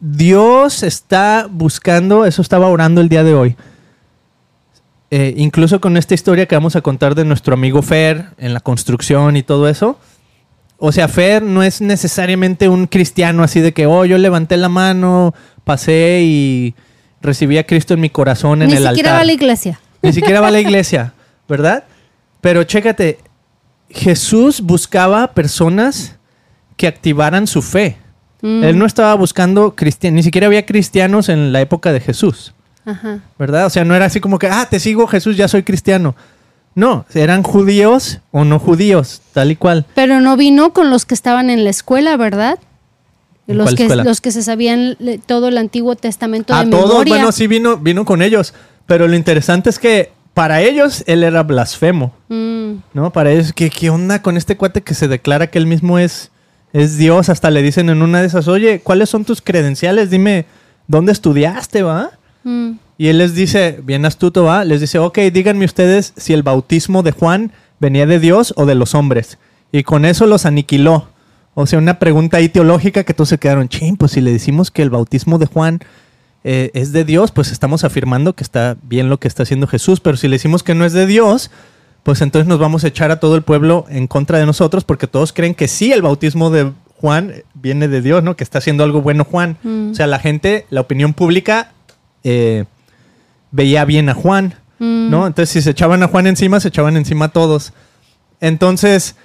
[0.00, 3.56] Dios está buscando, eso estaba orando el día de hoy.
[5.12, 8.58] Eh, incluso con esta historia que vamos a contar de nuestro amigo Fer en la
[8.58, 10.00] construcción y todo eso.
[10.78, 14.68] O sea, Fer no es necesariamente un cristiano así de que, oh, yo levanté la
[14.68, 16.74] mano, pasé y
[17.20, 18.94] recibí a Cristo en mi corazón en Ni el altar.
[18.94, 19.80] siquiera va a la iglesia.
[20.02, 21.12] Ni siquiera va a la iglesia,
[21.48, 21.84] ¿verdad?
[22.40, 23.18] Pero chécate,
[23.90, 26.16] Jesús buscaba personas
[26.76, 27.96] que activaran su fe.
[28.42, 32.54] Mm, Él no estaba buscando cristianos, ni siquiera había cristianos en la época de Jesús,
[32.84, 33.18] Ajá.
[33.38, 33.66] ¿verdad?
[33.66, 36.14] O sea, no era así como que, ah, te sigo Jesús, ya soy cristiano.
[36.74, 39.84] No, eran judíos o no judíos, tal y cual.
[39.96, 42.60] Pero no vino con los que estaban en la escuela, ¿verdad?
[43.48, 44.04] ¿En Los que, escuela?
[44.04, 47.14] los que se sabían todo el Antiguo Testamento A de todos, memoria.
[47.14, 48.54] bueno, sí vino, vino con ellos,
[48.86, 52.14] pero lo interesante es que para ellos él era blasfemo.
[52.28, 53.10] Mm, ¿No?
[53.12, 56.30] Para ellos, ¿qué, qué onda con este cuate que se declara que él mismo es,
[56.72, 57.28] es Dios?
[57.28, 60.10] Hasta le dicen en una de esas, oye, ¿cuáles son tus credenciales?
[60.10, 60.44] Dime,
[60.86, 62.10] ¿dónde estudiaste, va?
[62.44, 62.72] mm.
[63.00, 67.04] Y él les dice, bien astuto, va, les dice, ok, díganme ustedes si el bautismo
[67.04, 69.38] de Juan venía de Dios o de los hombres.
[69.70, 71.08] Y con eso los aniquiló.
[71.60, 74.70] O sea, una pregunta ahí teológica que todos se quedaron, ching, pues si le decimos
[74.70, 75.80] que el bautismo de Juan
[76.44, 80.00] eh, es de Dios, pues estamos afirmando que está bien lo que está haciendo Jesús.
[80.00, 81.50] Pero si le decimos que no es de Dios,
[82.04, 85.06] pues entonces nos vamos a echar a todo el pueblo en contra de nosotros porque
[85.06, 88.36] todos creen que sí el bautismo de Juan viene de Dios, ¿no?
[88.36, 89.56] Que está haciendo algo bueno Juan.
[89.62, 89.90] Mm.
[89.90, 91.72] O sea, la gente, la opinión pública
[92.22, 92.66] eh,
[93.50, 95.10] veía bien a Juan, Mm.
[95.10, 95.26] ¿no?
[95.26, 97.72] Entonces, si se echaban a Juan encima, se echaban encima a todos.
[98.40, 99.16] Entonces,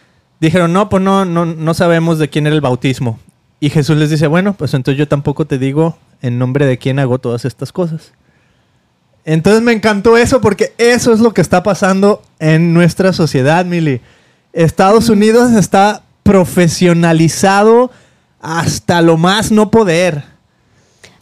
[0.43, 3.19] dijeron, no, pues no, no, no sabemos de quién era el bautismo.
[3.59, 6.99] Y Jesús les dice, bueno, pues entonces yo tampoco te digo en nombre de quién
[6.99, 8.11] hago todas estas cosas.
[9.25, 14.01] Entonces me encantó eso porque eso es lo que está pasando en nuestra sociedad, Mili.
[14.51, 17.89] Estados Unidos está profesionalizado
[18.41, 20.23] hasta lo más no poder.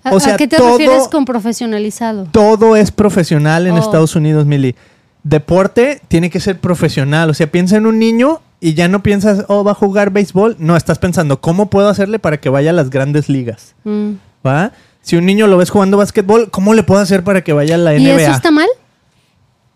[0.03, 2.27] ¿A, O sea, a qué te todo- refieres con profesionalizado?
[2.31, 3.79] Todo es profesional en Oh.
[3.79, 4.75] Estados Unidos, Mili.
[5.23, 7.29] Deporte tiene que ser profesional.
[7.29, 10.55] O sea, piensa en un niño y ya no piensas, oh, va a jugar béisbol.
[10.59, 13.75] No, estás pensando, ¿cómo puedo hacerle para que vaya a las grandes ligas?
[13.83, 14.11] Mm.
[14.45, 14.71] ¿Va?
[15.01, 17.77] Si un niño lo ves jugando básquetbol, ¿cómo le puedo hacer para que vaya a
[17.77, 18.21] la ¿Y NBA?
[18.21, 18.67] eso está mal?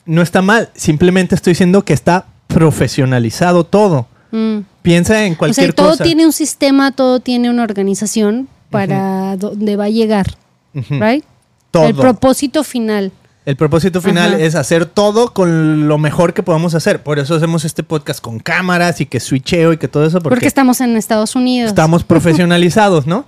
[0.05, 0.69] No está mal.
[0.75, 4.07] Simplemente estoy diciendo que está profesionalizado todo.
[4.31, 4.59] Mm.
[4.81, 6.03] Piensa en O cualquier sea, todo cosa.
[6.03, 10.27] tiene un sistema, todo tiene una organización para dónde va a llegar.
[10.73, 11.23] ¿right?
[11.71, 11.87] Todo.
[11.87, 13.11] El propósito final.
[13.45, 14.43] El propósito final Ajá.
[14.43, 17.03] es hacer todo con lo mejor que podamos hacer.
[17.03, 20.19] Por eso hacemos este podcast con cámaras y que switcheo y que todo eso.
[20.19, 21.69] Porque, Porque, estamos en Estados Unidos.
[21.69, 23.25] estamos profesionalizados, ¿no?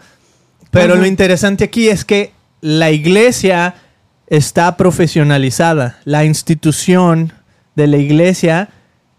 [0.72, 1.02] Pero Ajá.
[1.02, 3.76] lo interesante aquí es que la iglesia
[4.26, 6.00] está profesionalizada.
[6.04, 7.32] La institución
[7.76, 8.70] de la iglesia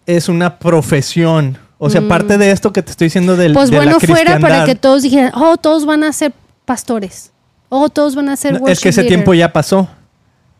[0.07, 1.59] es una profesión.
[1.79, 2.09] O sea, Mm.
[2.09, 4.75] parte de esto que te estoy diciendo del, Pues de la bueno, fuera para que
[4.75, 6.33] todos dijeran, oh, todos van a ser
[6.65, 7.31] pastores.
[7.69, 9.49] Oh, todos van a ser No, es que ese tiempo leader".
[9.49, 9.89] ya pasó.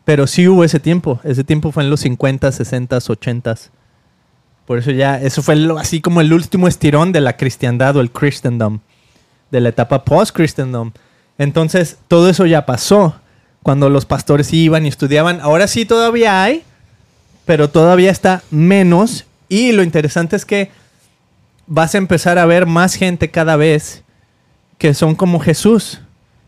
[0.09, 1.19] Pero sí hubo ese tiempo.
[1.23, 3.55] Ese tiempo fue en los 50, 60, 80.
[4.65, 8.09] Por eso ya, eso fue así como el último estirón de la cristiandad o el
[8.09, 8.79] Christendom.
[9.51, 10.93] De la etapa post-Christendom.
[11.37, 13.21] Entonces, todo eso ya pasó.
[13.61, 15.41] Cuando los pastores iban y estudiaban.
[15.41, 16.63] Ahora sí todavía hay,
[17.45, 19.25] pero todavía está menos.
[19.47, 20.71] Y lo interesante es que
[21.67, 24.01] vas a empezar a ver más gente cada vez
[24.79, 26.01] que son como Jesús.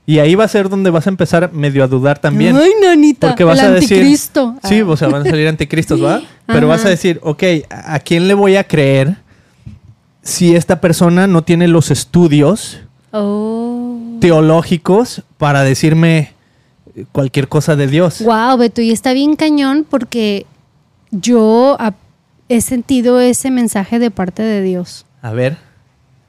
[0.05, 2.57] Y ahí va a ser donde vas a empezar medio a dudar también.
[2.57, 3.27] Ay, nanita.
[3.29, 3.97] Porque vas el a decir.
[3.97, 4.55] anticristo.
[4.63, 4.85] Sí, Ah.
[4.87, 6.21] o sea, van a salir anticristos, ¿va?
[6.47, 9.17] Pero vas a decir, ok, ¿a quién le voy a creer
[10.23, 12.79] si esta persona no tiene los estudios
[13.11, 14.17] Oh.
[14.19, 16.33] teológicos para decirme
[17.11, 18.21] cualquier cosa de Dios?
[18.23, 20.45] Wow, Beto, y está bien cañón porque
[21.11, 21.77] yo
[22.49, 25.05] he sentido ese mensaje de parte de Dios.
[25.21, 25.57] A ver.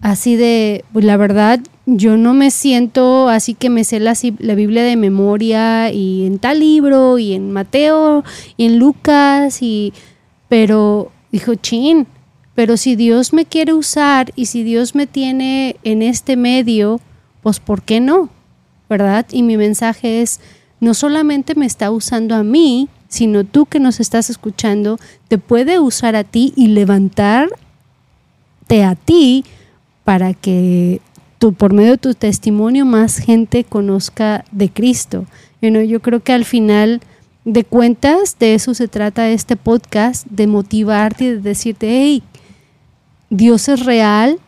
[0.01, 4.15] Así de, la verdad, yo no me siento así que me sé la,
[4.55, 8.23] Biblia de memoria y en tal libro y en Mateo
[8.57, 9.93] y en Lucas y
[10.49, 12.07] pero dijo, "Chin,
[12.55, 17.01] pero si Dios me quiere usar y si Dios me tiene en este medio,
[17.43, 18.29] pues ¿por qué no?"
[18.89, 19.27] ¿Verdad?
[19.33, 20.41] Y mi mensaje es,
[20.79, 25.79] no solamente me está usando a mí, sino tú que nos estás escuchando, te puede
[25.79, 27.55] usar a ti y levantarte
[28.85, 29.45] a ti
[30.05, 31.01] para que
[31.43, 35.25] tú, por medio de tu testimonio más gente conozca de Cristo.
[35.61, 37.01] You know, yo creo que al final
[37.45, 42.23] de cuentas de eso se trata este podcast, de motivarte y de decirte, hey,
[43.29, 44.39] Dios es real,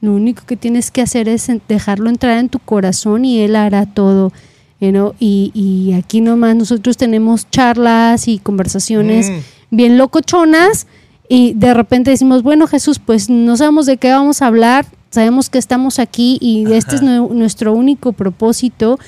[0.00, 3.86] lo único que tienes que hacer es dejarlo entrar en tu corazón y Él hará
[3.86, 4.32] todo.
[4.80, 9.76] you know, y, y aquí nomás nosotros tenemos charlas y conversaciones Mm.
[9.76, 10.88] bien locochonas
[11.28, 15.48] y de repente decimos, bueno Jesús, pues no sabemos de qué vamos a hablar, sabemos
[15.48, 18.98] que estamos aquí y este es nu- nuestro único propósito,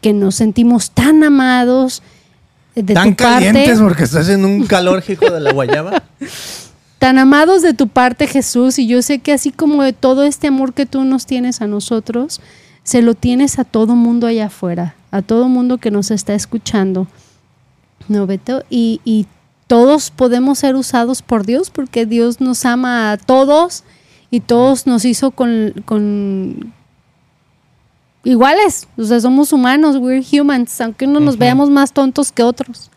[0.00, 2.02] que nos sentimos tan amados
[2.74, 6.02] de Tan tu parte, calientes porque está haciendo un calor hijo de la guayaba.
[6.98, 10.48] tan amados de tu parte Jesús y yo sé que así como de todo este
[10.48, 12.40] amor que tú nos tienes a nosotros,
[12.82, 17.06] se lo tienes a todo mundo allá afuera, a todo mundo que nos está escuchando.
[18.08, 18.62] ¿No, Beto?
[18.70, 19.26] Y, y
[19.66, 23.84] todos podemos ser usados por Dios porque Dios nos ama a todos
[24.34, 26.72] y todos nos hizo con, con
[28.24, 28.88] iguales.
[28.96, 32.90] O sea, somos humanos, we're humans, aunque uno nos veamos más tontos que otros.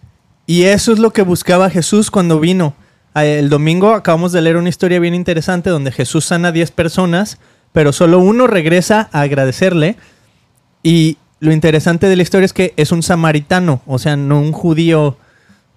[0.48, 2.74] Y eso es lo que buscaba Jesús cuando vino.
[3.14, 6.72] Ah, El domingo acabamos de leer una historia bien interesante donde Jesús sana a 10
[6.72, 7.38] personas,
[7.72, 9.96] pero solo uno regresa a agradecerle.
[10.82, 14.54] Y lo interesante de la historia es que es un samaritano, o sea, no un
[14.54, 15.18] judío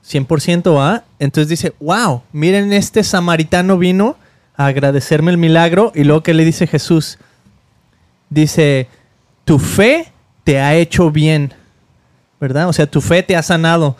[0.08, 1.04] 100%, ¿ah?
[1.18, 4.16] Entonces dice, wow, miren, este samaritano vino
[4.60, 5.90] a agradecerme el milagro.
[5.94, 7.18] Y luego que le dice Jesús,
[8.28, 8.88] dice,
[9.46, 10.12] tu fe
[10.44, 11.54] te ha hecho bien,
[12.38, 12.68] ¿verdad?
[12.68, 13.96] O sea, tu fe te ha sanado.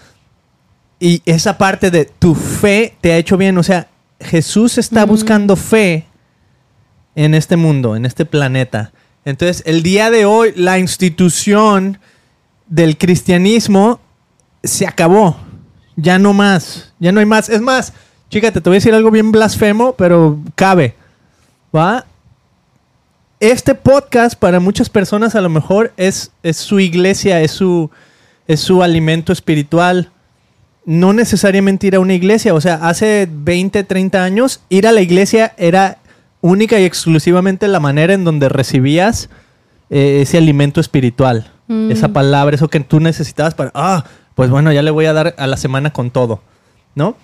[0.99, 3.89] Y esa parte de tu fe te ha hecho bien, o sea,
[4.21, 6.05] Jesús está buscando fe
[7.15, 8.93] en este mundo, en este planeta.
[9.25, 11.99] Entonces, el día de hoy, la institución
[12.69, 13.99] del cristianismo
[14.63, 15.39] se acabó.
[15.97, 17.49] Ya no más, ya no hay más.
[17.49, 17.95] Es más,
[18.31, 20.95] fíjate, te voy a decir algo bien blasfemo, pero cabe.
[21.75, 22.07] ¿Va?
[23.41, 27.91] Este podcast para muchas personas a lo mejor es, es su iglesia, es su,
[28.47, 30.11] es su alimento espiritual.
[30.85, 32.55] No necesariamente ir a una iglesia.
[32.55, 35.99] O sea, hace 20, 30 años, ir a la iglesia era
[36.41, 39.29] única y exclusivamente la manera en donde recibías
[39.91, 41.51] eh, ese alimento espiritual.
[41.69, 41.91] Mm.
[41.91, 45.35] Esa palabra, eso que tú necesitabas para, ah, pues bueno, ya le voy a dar
[45.39, 46.43] a la semana con todo,
[46.95, 47.17] ¿no?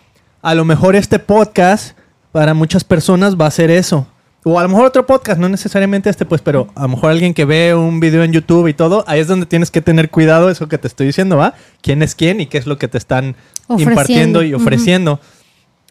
[0.42, 1.96] A lo mejor este podcast
[2.33, 4.07] para muchas personas va a ser eso.
[4.44, 7.35] O a lo mejor otro podcast, no necesariamente este, pues, pero a lo mejor alguien
[7.35, 10.51] que ve un video en YouTube y todo, ahí es donde tienes que tener cuidado
[10.51, 11.55] eso que te estoy diciendo, ¿va?
[11.83, 13.35] ¿Quién es quién y qué es lo que te están
[13.66, 13.90] Ofreciendo.
[13.90, 15.20] impartiendo y ofreciendo?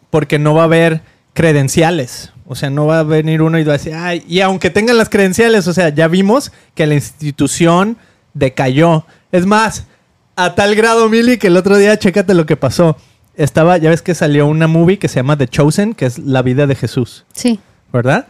[0.09, 1.01] Porque no va a haber
[1.33, 2.31] credenciales.
[2.47, 4.97] O sea, no va a venir uno y va a decir, ay, y aunque tengan
[4.97, 7.97] las credenciales, o sea, ya vimos que la institución
[8.33, 9.05] decayó.
[9.33, 9.87] Es más,
[10.35, 12.95] a tal grado, Mili, que el otro día, chécate lo que pasó.
[13.37, 16.41] Estaba, ya ves que salió una movie que se llama The Chosen, que es la
[16.41, 17.59] vida de Jesús, Sí.
[17.91, 18.27] ¿verdad?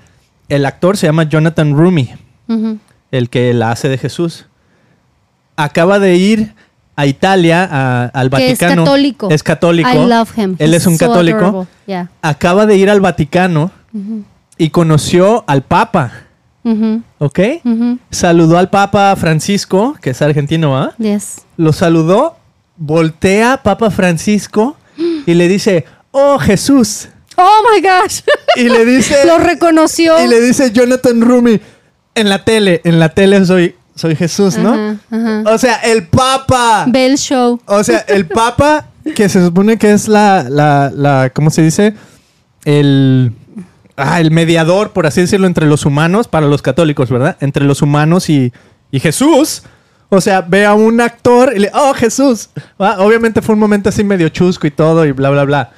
[0.50, 2.10] El actor se llama Jonathan Rumi,
[3.12, 4.46] el que la hace de Jesús.
[5.56, 6.54] Acaba de ir
[6.96, 8.84] a Italia, a- al Que es Vaticano.
[8.84, 9.30] católico.
[9.30, 9.90] Es católico.
[9.92, 10.56] I love him.
[10.60, 11.68] Él es un so católico.
[11.86, 12.10] Yeah.
[12.22, 13.72] Acaba de ir al Vaticano
[14.58, 16.12] y conoció al Papa.
[17.20, 17.40] ¿ok?
[18.10, 20.94] Saludó al Papa Francisco, que es argentino, ¿ah?
[20.98, 21.42] Yes.
[21.58, 22.38] Lo saludó,
[22.78, 24.76] voltea Papa Francisco
[25.26, 27.10] y le dice, oh Jesús.
[27.38, 28.22] Oh my gosh.
[28.56, 30.24] Y le dice, Lo reconoció.
[30.24, 31.60] y le dice Jonathan Rumi,
[32.16, 34.74] en la tele, en la tele soy, soy Jesús, ¿no?
[34.74, 35.44] Ajá, ajá.
[35.54, 36.86] O sea, el Papa.
[36.88, 37.60] Ve el show.
[37.66, 41.94] O sea, el Papa, que se supone que es la, la, la ¿cómo se dice?
[42.64, 43.34] El,
[43.98, 47.36] ah, el mediador, por así decirlo, entre los humanos, para los católicos, ¿verdad?
[47.42, 48.54] Entre los humanos y,
[48.92, 49.64] y Jesús.
[50.16, 52.50] O sea, ve a un actor y le, oh, Jesús.
[52.80, 55.72] Ah, Obviamente fue un momento así medio chusco y todo y bla, bla, bla.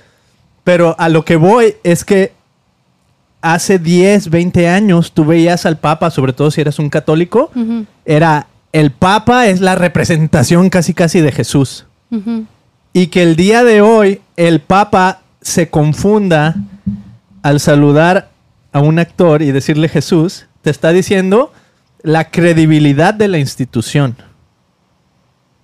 [0.63, 2.34] Pero a lo que voy es que
[3.41, 7.52] hace 10, 20 años tú veías al Papa, sobre todo si eras un católico,
[8.06, 11.86] era el Papa es la representación casi casi de Jesús.
[12.93, 16.56] Y que el día de hoy el Papa se confunda
[17.41, 18.30] al saludar
[18.71, 21.53] a un actor y decirle Jesús, te está diciendo
[22.03, 24.16] la credibilidad de la institución.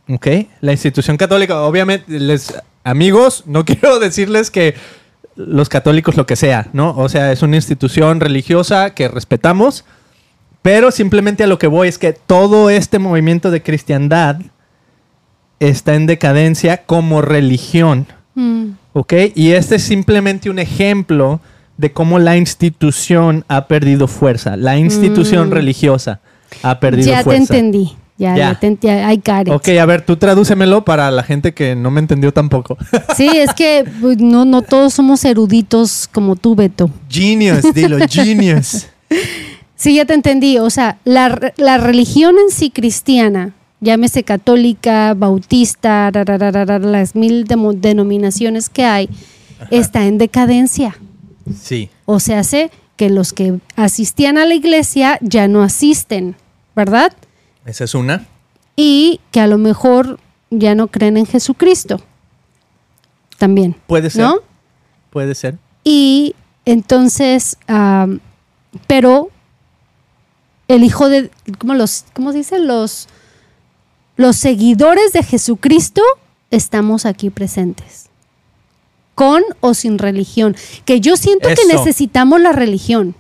[0.10, 0.28] ¿Ok?
[0.62, 4.76] La institución católica, obviamente, les, amigos, no quiero decirles que
[5.36, 6.96] los católicos lo que sea, ¿no?
[6.98, 9.86] O sea, es una institución religiosa que respetamos,
[10.62, 14.38] pero simplemente a lo que voy es que todo este movimiento de cristiandad
[15.60, 18.72] está en decadencia como religión, Mm.
[18.94, 19.14] ¿ok?
[19.36, 21.40] Y este es simplemente un ejemplo
[21.78, 25.52] de cómo la institución ha perdido fuerza, la institución Mm.
[25.52, 26.20] religiosa
[26.64, 27.42] ha perdido Ya te fuerza.
[27.56, 27.96] entendí.
[28.18, 28.52] Ya, Ya.
[28.54, 28.60] ya.
[28.60, 29.54] te ent- ya, I got it.
[29.54, 32.78] Ok, a ver, tú tradúcemelo para la gente que no me entendió tampoco.
[33.18, 36.90] Sí, es que pues, no, no todos somos eruditos como tú, Beto.
[37.10, 38.88] genius, dilo, genius.
[39.76, 40.58] Sí, ya te entendí.
[40.60, 46.66] O sea, la, la religión en sí cristiana, llámese católica, bautista, ra, ra, ra, ra,
[46.66, 49.10] ra, las mil denominaciones que hay,
[49.72, 50.96] está en decadencia.
[51.60, 51.90] Sí.
[52.06, 56.36] O sea, hace que los que asistían a la iglesia ya no asisten,
[56.76, 57.12] ¿verdad?
[57.66, 58.28] Esa es una.
[58.76, 62.02] Y que a lo mejor ya no creen en Jesucristo.
[63.38, 63.76] También.
[63.88, 64.24] Puede ser.
[64.24, 64.40] ¿No?
[65.10, 65.58] Puede ser.
[65.84, 66.36] Y
[66.66, 67.58] entonces,
[68.88, 69.30] pero
[70.68, 72.60] el hijo de, ¿cómo, los, ¿cómo se dice?
[72.60, 73.08] Los,
[74.16, 76.02] los seguidores de Jesucristo
[76.52, 78.10] estamos aquí presentes.
[79.16, 80.56] Con o sin religión.
[80.86, 83.16] Que yo siento que necesitamos la religión.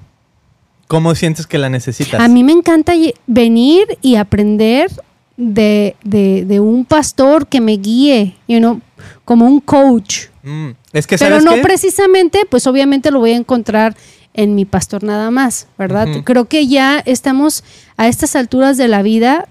[0.88, 2.20] ¿Cómo sientes que la necesitas?
[2.22, 2.94] A mí me encanta
[3.28, 4.92] venir y aprender
[5.38, 8.82] de, de- de un pastor que me guíe, you know,
[9.26, 10.26] como un coach.
[10.44, 11.62] Mm, es que Pero ¿sabes no qué?
[11.62, 13.96] precisamente, pues obviamente lo voy a encontrar
[14.36, 16.08] en mi pastor nada más, ¿verdad?
[16.24, 17.64] Creo que ya estamos
[17.98, 19.48] a estas alturas de la vida,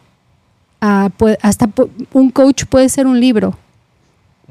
[0.80, 1.68] hasta
[2.12, 3.57] un coach puede ser un libro,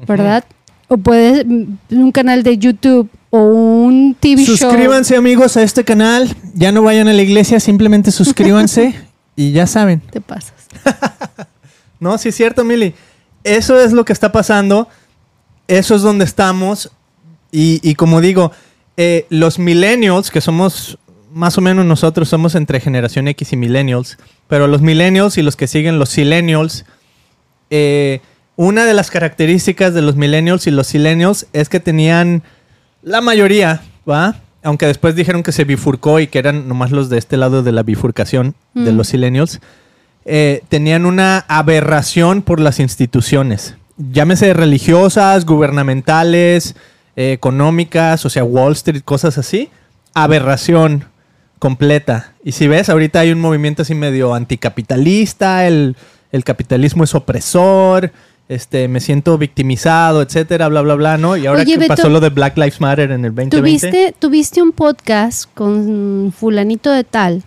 [0.06, 0.44] ¿verdad?
[0.92, 4.56] O puede mm, un canal de YouTube o un TV show.
[4.56, 6.36] Suscríbanse amigos a este canal.
[6.52, 8.94] Ya no vayan a la iglesia, simplemente suscríbanse
[9.36, 10.00] y ya saben.
[10.00, 10.52] Te pasas.
[11.98, 12.94] No, sí es cierto, Mili.
[13.44, 14.88] Eso es lo que está pasando.
[15.68, 16.90] Eso es donde estamos.
[17.52, 18.50] Y, y como digo,
[18.96, 20.98] eh, los millennials, que somos
[21.32, 24.18] más o menos nosotros, somos entre generación X y millennials,
[24.48, 26.86] pero los millennials y los que siguen los silenials,
[27.70, 28.20] eh,
[28.62, 32.42] una de las características de los millennials y los silenials es que tenían
[33.02, 34.36] la mayoría, ¿va?
[34.62, 37.72] Aunque después dijeron que se bifurcó y que eran nomás los de este lado de
[37.72, 38.96] la bifurcación de Mm.
[38.96, 39.60] los silenials
[40.24, 43.74] eh, tenían una aberración por las instituciones.
[43.96, 46.76] Llámese religiosas, gubernamentales,
[47.16, 49.70] eh, económicas, o sea, Wall Street, cosas así.
[50.14, 51.06] Aberración
[51.58, 52.34] completa.
[52.44, 55.96] Y si ves, ahorita hay un movimiento así medio anticapitalista, el,
[56.30, 58.12] el capitalismo es opresor,
[58.48, 61.36] este, me siento victimizado, etcétera, bla, bla, bla, ¿no?
[61.36, 63.56] Y ahora Oye, que Beto, pasó lo de Black Lives Matter en el 2020.
[63.56, 67.42] ¿Tuviste, tuviste un podcast con fulanito de tal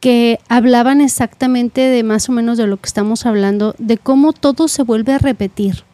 [0.00, 4.68] que hablaban exactamente de más o menos de lo que estamos hablando, de cómo todo
[4.68, 5.84] se vuelve a repetir.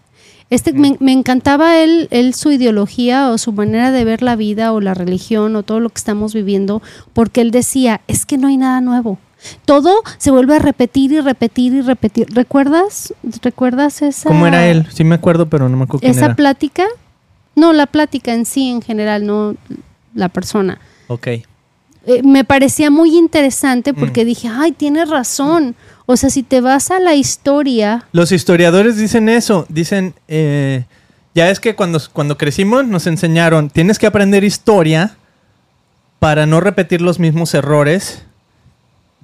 [0.50, 4.72] Este, me, me encantaba él, él su ideología o su manera de ver la vida
[4.72, 6.82] o la religión o todo lo que estamos viviendo,
[7.14, 9.18] porque él decía, es que no hay nada nuevo.
[9.64, 12.28] Todo se vuelve a repetir y repetir y repetir.
[12.32, 13.12] ¿Recuerdas?
[13.42, 14.28] ¿Recuerdas esa?
[14.28, 14.86] ¿Cómo era él?
[14.92, 16.36] Sí me acuerdo, pero no me acuerdo quién esa era.
[16.36, 16.84] plática,
[17.56, 19.54] no la plática en sí en general, no
[20.14, 20.78] la persona.
[21.08, 21.26] Ok.
[21.26, 24.26] Eh, me parecía muy interesante porque Mm.
[24.26, 25.74] dije, ay, tienes razón.
[26.06, 30.84] O sea, si te vas a la historia, Los historiadores dicen eso, dicen, eh,
[31.34, 35.16] ya es que cuando, cuando crecimos nos enseñaron, tienes que aprender historia
[36.18, 38.22] para no repetir los mismos errores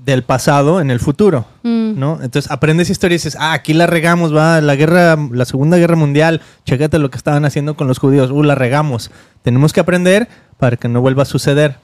[0.04, 2.18] del pasado en el futuro, mm, ¿no?
[2.22, 5.96] Entonces aprendes historia y dices, ah, aquí la regamos, va, la guerra, la Segunda Guerra
[5.96, 9.10] Mundial, chécate lo que estaban haciendo con los judíos, uh, la regamos.
[9.42, 11.76] Tenemos que aprender para que no vuelva a suceder.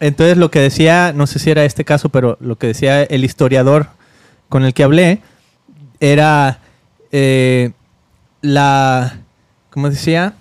[0.00, 3.24] Entonces lo que decía, no sé si era este caso, pero lo que decía el
[3.24, 3.86] historiador
[4.48, 5.22] con el que hablé
[6.00, 6.58] era
[7.12, 7.70] eh,
[8.42, 9.20] la,
[9.70, 10.34] ¿cómo decía?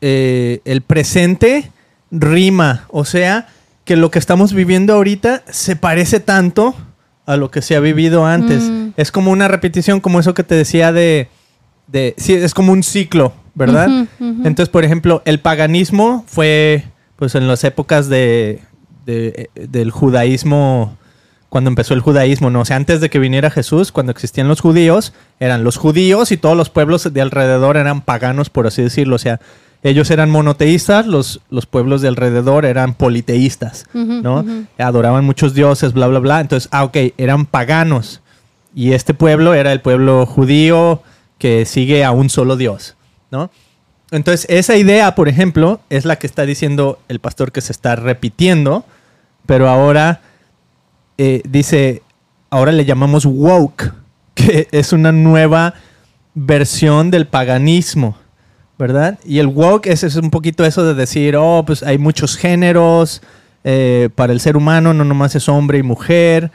[0.00, 1.72] Eh, el presente
[2.12, 3.48] rima, o sea,
[3.88, 6.74] que lo que estamos viviendo ahorita se parece tanto
[7.24, 8.64] a lo que se ha vivido antes.
[8.64, 8.88] Mm.
[8.98, 11.30] Es como una repetición, como eso que te decía de,
[11.86, 13.88] de sí, es como un ciclo, ¿verdad?
[14.20, 16.84] Entonces, por ejemplo, el paganismo fue
[17.16, 18.60] pues en las épocas de,
[19.06, 20.98] de- del judaísmo,
[21.48, 22.60] cuando empezó el judaísmo, ¿no?
[22.60, 26.36] O sea, antes de que viniera Jesús, cuando existían los judíos, eran los judíos y
[26.36, 29.16] todos los pueblos de alrededor eran paganos, por así decirlo.
[29.16, 29.40] O sea,
[29.82, 34.44] ellos eran monoteístas, los, los pueblos de alrededor eran politeístas, ¿no?
[34.78, 36.40] Adoraban muchos dioses, bla, bla, bla.
[36.40, 38.20] Entonces, ah, ok, eran paganos.
[38.74, 41.02] Y este pueblo era el pueblo judío
[41.38, 42.96] que sigue a un solo Dios,
[43.30, 43.50] ¿no?
[44.10, 47.94] Entonces, esa idea, por ejemplo, es la que está diciendo el pastor que se está
[47.94, 48.84] repitiendo,
[49.46, 50.22] pero ahora
[51.18, 52.02] eh, dice,
[52.50, 53.92] ahora le llamamos woke,
[54.34, 55.74] que es una nueva
[56.34, 58.16] versión del paganismo,
[58.78, 59.18] ¿verdad?
[59.24, 63.22] Y el woke es, es un poquito eso de decir, oh, pues hay muchos géneros,
[63.64, 66.50] eh, para el ser humano no nomás es hombre y mujer,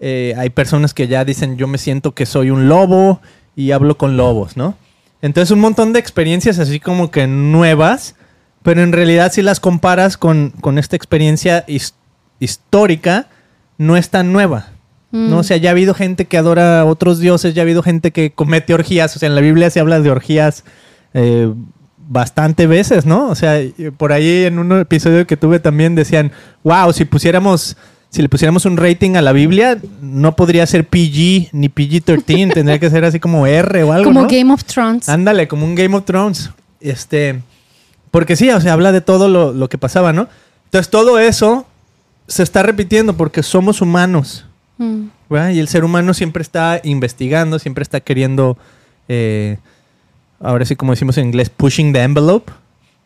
[0.00, 3.20] eh, hay personas que ya dicen, yo me siento que soy un lobo
[3.56, 4.76] y hablo con lobos, ¿no?
[5.22, 8.14] Entonces un montón de experiencias así como que nuevas,
[8.62, 11.94] pero en realidad si las comparas con, con esta experiencia his-
[12.40, 13.26] histórica,
[13.78, 14.68] no es tan nueva.
[15.10, 15.30] Mm.
[15.30, 15.38] ¿no?
[15.38, 18.10] O sea, ya ha habido gente que adora a otros dioses, ya ha habido gente
[18.10, 19.14] que comete orgías.
[19.16, 20.64] O sea, en la Biblia se habla de orgías
[21.14, 21.52] eh,
[22.08, 23.28] bastante veces, ¿no?
[23.28, 23.60] O sea,
[23.96, 26.32] por ahí en un episodio que tuve también decían,
[26.64, 27.76] wow, si pusiéramos,
[28.08, 32.78] si le pusiéramos un rating a la Biblia, no podría ser PG ni PG-13, tendría
[32.78, 34.28] que ser así como R o algo, como ¿no?
[34.28, 35.08] Game of Thrones.
[35.08, 36.50] Ándale, como un Game of Thrones.
[36.80, 37.40] Este.
[38.10, 40.28] Porque sí, o sea, habla de todo lo, lo que pasaba, ¿no?
[40.64, 41.66] Entonces todo eso
[42.26, 44.46] se está repitiendo porque somos humanos.
[44.78, 45.08] Mm.
[45.52, 48.56] Y el ser humano siempre está investigando, siempre está queriendo.
[49.08, 49.58] eh,
[50.40, 52.52] ahora sí, como decimos en inglés, pushing the envelope.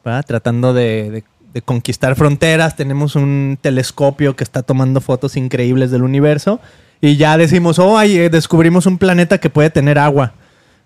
[0.05, 0.24] ¿verdad?
[0.26, 1.24] Tratando de, de-
[1.55, 6.61] de conquistar fronteras, tenemos un telescopio que está tomando fotos increíbles del universo
[7.01, 10.33] y ya decimos, oh, ahí eh, descubrimos un planeta que puede tener agua,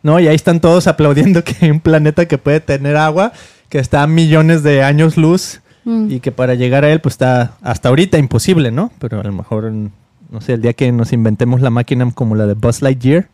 [0.02, 0.18] ¿no?
[0.18, 3.32] Y ahí están todos aplaudiendo que hay un planeta que puede tener agua,
[3.68, 6.10] que está a millones de años luz Mm.
[6.10, 8.90] y que para llegar a él pues está hasta ahorita imposible, ¿no?
[8.98, 12.46] Pero a lo mejor, no sé, el día que nos inventemos la máquina como la
[12.46, 13.28] de Buzz Lightyear,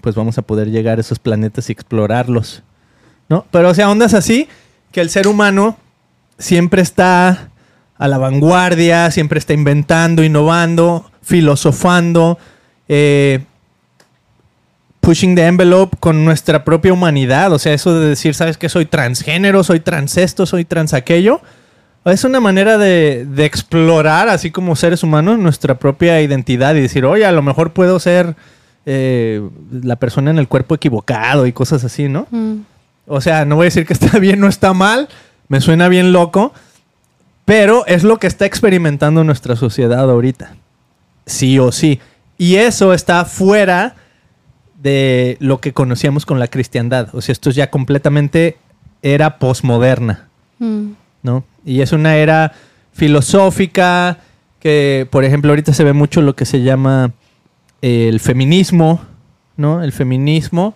[0.00, 2.62] pues vamos a poder llegar a esos planetas y explorarlos,
[3.28, 3.46] ¿no?
[3.50, 4.48] Pero o sea, ondas así
[4.92, 5.76] que el ser humano
[6.38, 7.50] siempre está
[7.96, 12.38] a la vanguardia, siempre está inventando, innovando, filosofando,
[12.88, 13.40] eh,
[15.00, 17.52] pushing the envelope con nuestra propia humanidad.
[17.52, 18.68] O sea, eso de decir, ¿sabes qué?
[18.68, 21.40] Soy transgénero, soy trans esto, soy trans aquello.
[22.06, 27.04] Es una manera de, de explorar, así como seres humanos, nuestra propia identidad y decir,
[27.04, 28.34] oye, a lo mejor puedo ser
[28.86, 32.26] eh, la persona en el cuerpo equivocado y cosas así, ¿no?
[32.30, 32.60] Mm.
[33.06, 35.08] O sea, no voy a decir que está bien o está mal,
[35.48, 36.52] me suena bien loco,
[37.44, 40.54] pero es lo que está experimentando nuestra sociedad ahorita.
[41.26, 42.00] Sí o sí.
[42.38, 43.96] Y eso está fuera
[44.80, 47.08] de lo que conocíamos con la cristiandad.
[47.12, 48.56] O sea, esto es ya completamente
[49.02, 50.28] era posmoderna,
[50.58, 50.92] Mm.
[51.22, 51.44] ¿no?
[51.64, 52.52] Y es una era
[52.92, 54.18] filosófica
[54.60, 57.12] que, por ejemplo, ahorita se ve mucho lo que se llama
[57.82, 59.00] el feminismo,
[59.56, 59.82] ¿no?
[59.82, 60.74] El feminismo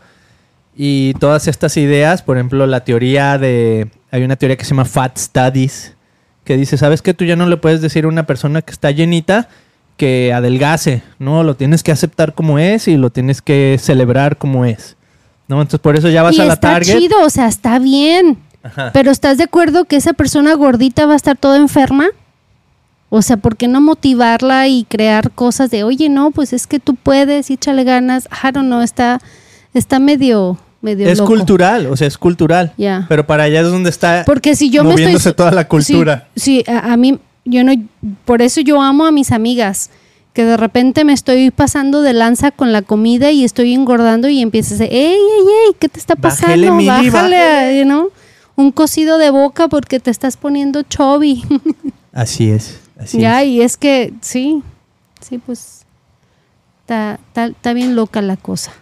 [0.77, 3.89] y todas estas ideas, por ejemplo, la teoría de...
[4.11, 5.95] Hay una teoría que se llama Fat Studies,
[6.45, 7.15] que dice, ¿sabes qué?
[7.15, 9.49] Tú ya no le puedes decir a una persona que está llenita
[9.97, 11.45] que adelgace, ¿no?
[11.45, 14.97] Lo tienes que aceptar como es y lo tienes que celebrar como es,
[15.47, 15.61] ¿no?
[15.61, 16.99] Entonces por eso ya vas y a la está Target.
[16.99, 18.39] chido, o sea, está bien.
[18.63, 18.91] Ajá.
[18.93, 22.07] Pero ¿estás de acuerdo que esa persona gordita va a estar toda enferma?
[23.17, 26.81] O sea, ¿por qué no motivarla y crear cosas de, oye, no, pues es que
[26.81, 28.29] tú puedes, y échale ganas?
[28.43, 29.21] I don't know, está,
[29.73, 31.31] está medio, medio Es loco.
[31.31, 32.73] cultural, o sea, es cultural.
[32.77, 33.07] Ya.
[33.09, 35.33] Pero para allá es donde está Porque si yo me estoy...
[35.33, 36.27] toda la cultura.
[36.35, 37.73] Sí, sí, a, a mí, yo no,
[38.25, 39.91] por eso yo amo a mis amigas,
[40.33, 44.41] que de repente me estoy pasando de lanza con la comida y estoy engordando y
[44.43, 46.75] empiezas a decir, ey, ey, ey, ¿qué te está pasando?
[46.85, 47.79] Bájale, bájale".
[47.79, 48.11] you know,
[48.57, 51.45] un cocido de boca porque te estás poniendo chubby.
[52.13, 53.49] Así es, así ya, es.
[53.49, 54.63] y es que, sí,
[55.21, 55.85] sí, pues,
[56.81, 58.73] está, está, está bien loca la cosa.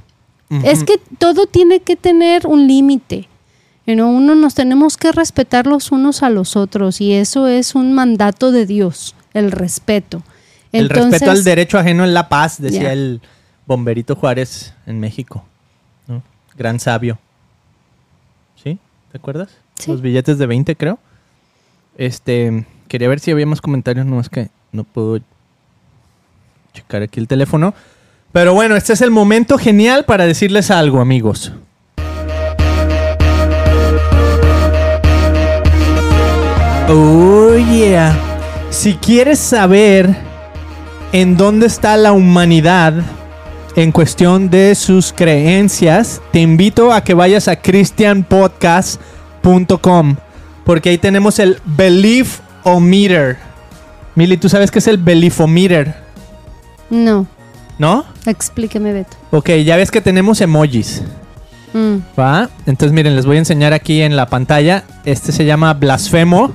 [0.64, 3.26] Es que todo tiene que tener un límite.
[3.86, 7.94] Know, uno nos tenemos que respetar los unos a los otros y eso es un
[7.94, 10.22] mandato de Dios, el respeto.
[10.70, 13.20] El respeto al derecho ajeno en la paz, decía el
[13.66, 15.44] bomberito Juárez en México.
[16.06, 16.22] ¿no?
[16.56, 17.18] Gran sabio.
[18.62, 18.78] ¿Sí?
[19.10, 19.50] ¿Te acuerdas?
[19.78, 19.90] Sí.
[19.90, 20.98] Los billetes de 20, creo.
[21.98, 25.18] Este, quería ver si había más comentarios, no es que no puedo
[26.74, 27.72] checar aquí el teléfono.
[28.32, 31.54] Pero bueno, este es el momento genial para decirles algo, amigos.
[36.90, 38.14] Oh yeah.
[38.68, 40.14] Si quieres saber
[41.12, 42.92] en dónde está la humanidad
[43.74, 50.16] en cuestión de sus creencias, te invito a que vayas a christianpodcast.com
[50.64, 51.58] porque ahí tenemos el
[52.64, 53.38] Beliefometer.
[54.14, 55.94] Mili, ¿tú sabes qué es el Beliefometer?
[56.90, 57.26] no,
[57.78, 58.04] ¿No?
[58.26, 59.16] explíqueme, Beto.
[59.30, 61.02] Ok, ya ves que tenemos emojis.
[61.72, 62.50] Mm, ¿Va?
[62.66, 64.84] Entonces, miren, les voy a enseñar aquí en la pantalla.
[65.04, 66.52] Este se llama blasfemo.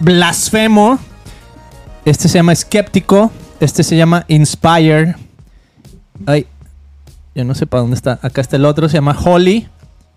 [0.00, 0.98] Blasfemo.
[2.04, 3.30] Este se llama escéptico.
[3.60, 5.14] Este se llama inspire.
[6.26, 6.46] Ay,
[7.34, 8.18] yo no sé para dónde está.
[8.20, 8.88] Acá está el otro.
[8.88, 9.68] Se llama holy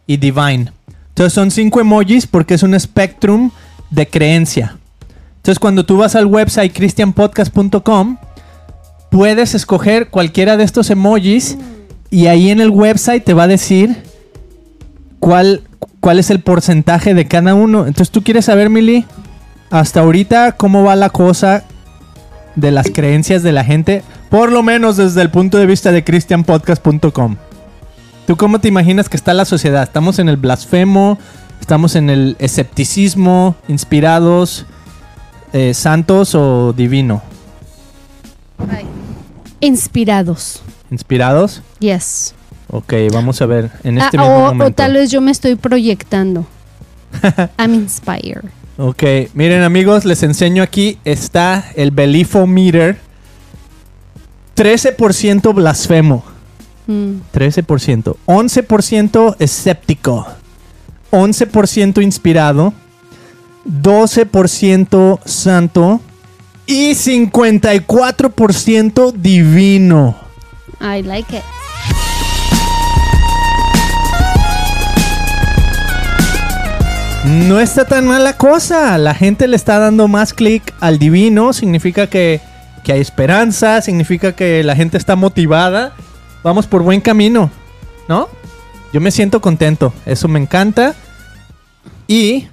[0.07, 0.71] y divine.
[1.09, 3.51] Entonces son cinco emojis porque es un spectrum
[3.91, 4.78] de creencia.
[5.49, 8.17] Entonces cuando tú vas al website christianpodcast.com
[9.09, 11.57] puedes escoger cualquiera de estos emojis
[12.11, 14.03] y ahí en el website te va a decir
[15.17, 15.63] cuál,
[16.01, 17.87] cuál es el porcentaje de cada uno.
[17.87, 19.05] Entonces tú quieres saber, Mili,
[19.71, 21.63] hasta ahorita cómo va la cosa
[22.55, 26.03] de las creencias de la gente, por lo menos desde el punto de vista de
[26.03, 27.37] christianpodcast.com.
[28.27, 29.81] ¿Tú cómo te imaginas que está la sociedad?
[29.81, 31.17] ¿Estamos en el blasfemo?
[31.59, 33.55] ¿Estamos en el escepticismo?
[33.67, 34.67] ¿Inspirados?
[35.53, 37.21] Eh, ¿Santos o divino?
[39.61, 40.61] Inspirados.
[40.91, 41.61] ¿Inspirados?
[41.79, 42.33] Yes.
[42.71, 44.75] Ok, vamos a ver en este Ah, mismo o, o momento.
[44.75, 46.45] tal vez yo me estoy proyectando.
[47.57, 48.45] I'm inspired.
[48.77, 52.97] Ok, miren amigos, les enseño aquí, está el Beliefometer.
[54.55, 56.23] 13% blasfemo,
[56.87, 58.17] Mm, 13%.
[58.25, 60.25] 11% escéptico,
[61.11, 62.73] 11% inspirado,
[63.65, 65.99] 12% santo
[66.65, 70.15] y 54% divino.
[70.81, 71.43] I like it.
[77.29, 78.97] no está tan mala cosa.
[78.97, 81.53] La gente le está dando más clic al divino.
[81.53, 82.41] Significa que,
[82.83, 83.81] que hay esperanza.
[83.81, 85.93] Significa que la gente está motivada.
[86.43, 87.51] Vamos por buen camino.
[88.07, 88.27] ¿No?
[88.93, 89.93] Yo me siento contento.
[90.05, 90.95] Eso me encanta.
[92.07, 92.47] Y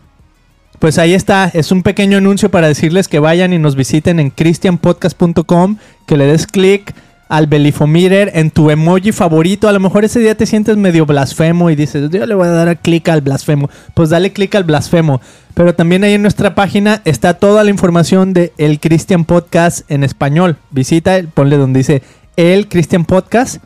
[0.79, 4.31] pues ahí está, es un pequeño anuncio para decirles que vayan y nos visiten en
[4.31, 6.95] christianpodcast.com, que le des clic
[7.29, 9.69] al Belifometer en tu emoji favorito.
[9.69, 12.51] A lo mejor ese día te sientes medio blasfemo y dices, yo le voy a
[12.51, 13.71] dar clic al blasfemo.
[13.95, 15.21] Pues dale clic al blasfemo.
[15.55, 20.05] Pero también ahí en nuestra página está toda la información de El Christian Podcast en
[20.05, 20.57] español.
[20.71, 22.03] Visita, ponle donde dice
[22.37, 23.63] El Christian Podcast.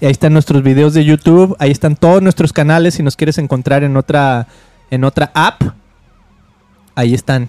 [0.00, 3.38] Y ahí están nuestros videos de YouTube, ahí están todos nuestros canales si nos quieres
[3.38, 4.46] encontrar en otra
[4.90, 5.62] en otra app
[6.96, 7.48] Ahí están.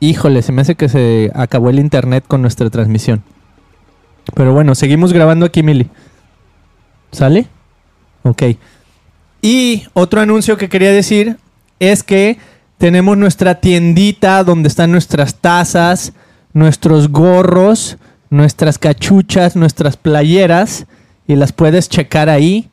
[0.00, 3.22] Híjole, se me hace que se acabó el internet con nuestra transmisión.
[4.34, 5.88] Pero bueno, seguimos grabando aquí, Mili.
[7.12, 7.46] ¿Sale?
[8.24, 8.42] Ok.
[9.40, 11.36] Y otro anuncio que quería decir
[11.78, 12.38] es que
[12.78, 16.12] tenemos nuestra tiendita donde están nuestras tazas,
[16.52, 17.96] nuestros gorros,
[18.28, 20.86] nuestras cachuchas, nuestras playeras.
[21.28, 22.68] Y las puedes checar ahí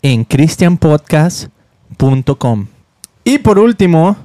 [0.00, 2.66] en christianpodcast.com.
[3.24, 4.16] Y por último,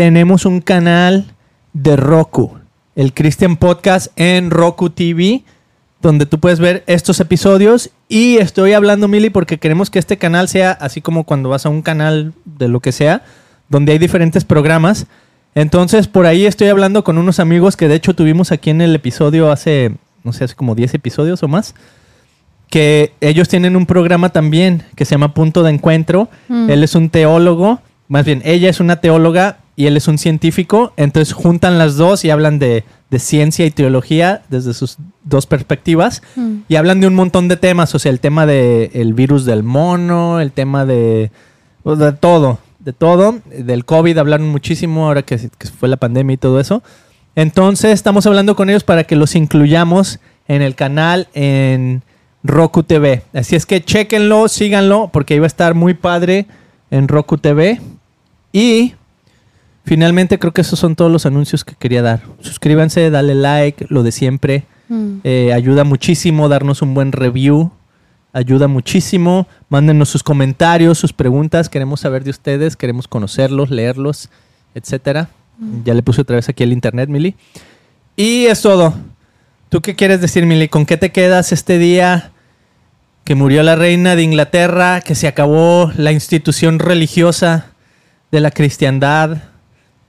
[0.00, 1.26] tenemos un canal
[1.74, 2.56] de Roku,
[2.96, 5.42] el Christian Podcast en Roku TV,
[6.00, 7.90] donde tú puedes ver estos episodios.
[8.08, 11.68] Y estoy hablando, Mili, porque queremos que este canal sea así como cuando vas a
[11.68, 13.24] un canal de lo que sea,
[13.68, 15.06] donde hay diferentes programas.
[15.54, 18.94] Entonces, por ahí estoy hablando con unos amigos que de hecho tuvimos aquí en el
[18.94, 21.74] episodio hace, no sé, hace como 10 episodios o más.
[22.70, 26.30] Que ellos tienen un programa también que se llama Punto de Encuentro.
[26.48, 26.70] Mm.
[26.70, 30.92] Él es un teólogo, más bien, ella es una teóloga y él es un científico,
[30.98, 36.20] entonces juntan las dos y hablan de, de ciencia y teología desde sus dos perspectivas
[36.36, 36.56] Mm.
[36.68, 39.62] y hablan de un montón de temas, o sea, el tema del el virus del
[39.62, 41.30] mono, el tema de,
[41.84, 46.36] de todo, de todo, del COVID hablaron muchísimo ahora que, que fue la pandemia y
[46.36, 46.82] todo eso.
[47.34, 52.02] Entonces estamos hablando con ellos para que los incluyamos en el canal en
[52.42, 53.22] Roku TV.
[53.32, 56.44] Así es que chequenlo, síganlo, porque iba a estar muy padre
[56.90, 57.80] en Roku TV.
[58.52, 58.94] Y
[59.90, 62.22] finalmente creo que esos son todos los anuncios que quería dar.
[62.38, 64.62] Suscríbanse, dale like, lo de siempre.
[64.88, 65.14] Mm.
[65.24, 67.72] Eh, ayuda muchísimo darnos un buen review.
[68.32, 69.48] Ayuda muchísimo.
[69.68, 71.68] Mándenos sus comentarios, sus preguntas.
[71.68, 74.30] Queremos saber de ustedes, queremos conocerlos, leerlos,
[74.76, 75.28] etcétera.
[75.84, 77.34] Ya le puse otra vez aquí el internet, Mili.
[78.14, 78.94] Y es todo.
[79.70, 80.68] ¿Tú qué quieres decir, Mili?
[80.68, 82.30] ¿Con qué te quedas este día
[83.24, 87.72] que murió la reina de Inglaterra, que se acabó la institución religiosa
[88.30, 89.49] de la cristiandad,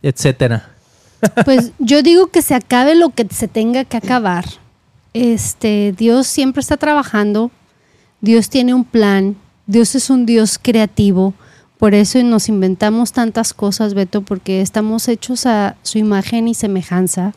[0.02, 0.70] etcétera?
[1.46, 4.46] Pues yo digo que se acabe lo que se tenga que acabar.
[5.14, 7.52] Este, Dios siempre está trabajando.
[8.22, 9.36] Dios tiene un plan.
[9.68, 11.34] Dios es un Dios creativo.
[11.78, 17.34] Por eso nos inventamos tantas cosas, Beto, porque estamos hechos a su imagen y semejanza.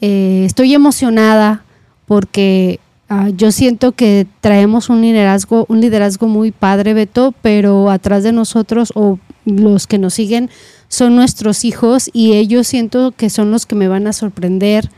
[0.00, 1.62] Eh, estoy emocionada
[2.06, 8.22] porque ah, yo siento que traemos un liderazgo, un liderazgo muy padre, Beto, pero atrás
[8.22, 10.50] de nosotros o los que nos siguen
[10.88, 14.90] son nuestros hijos y ellos siento que son los que me van a sorprender,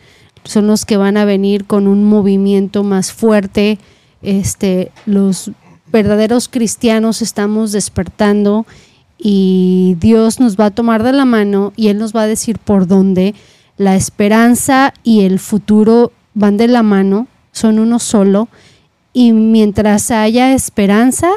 [0.45, 3.79] son los que van a venir con un movimiento más fuerte.
[4.23, 5.53] Este, los
[5.93, 8.67] verdaderos cristianos estamos despertando
[9.19, 12.59] y Dios nos va a tomar de la mano y Él nos va a decir
[12.59, 13.35] por dónde.
[13.77, 18.49] La esperanza y el futuro van de la mano, son uno solo.
[19.13, 21.31] Y mientras haya esperanza,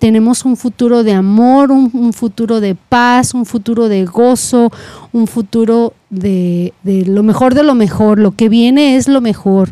[0.00, 4.72] tenemos un futuro de amor, un, un futuro de paz, un futuro de gozo,
[5.12, 8.18] un futuro de, de lo mejor de lo mejor.
[8.18, 9.70] Lo que viene es lo mejor.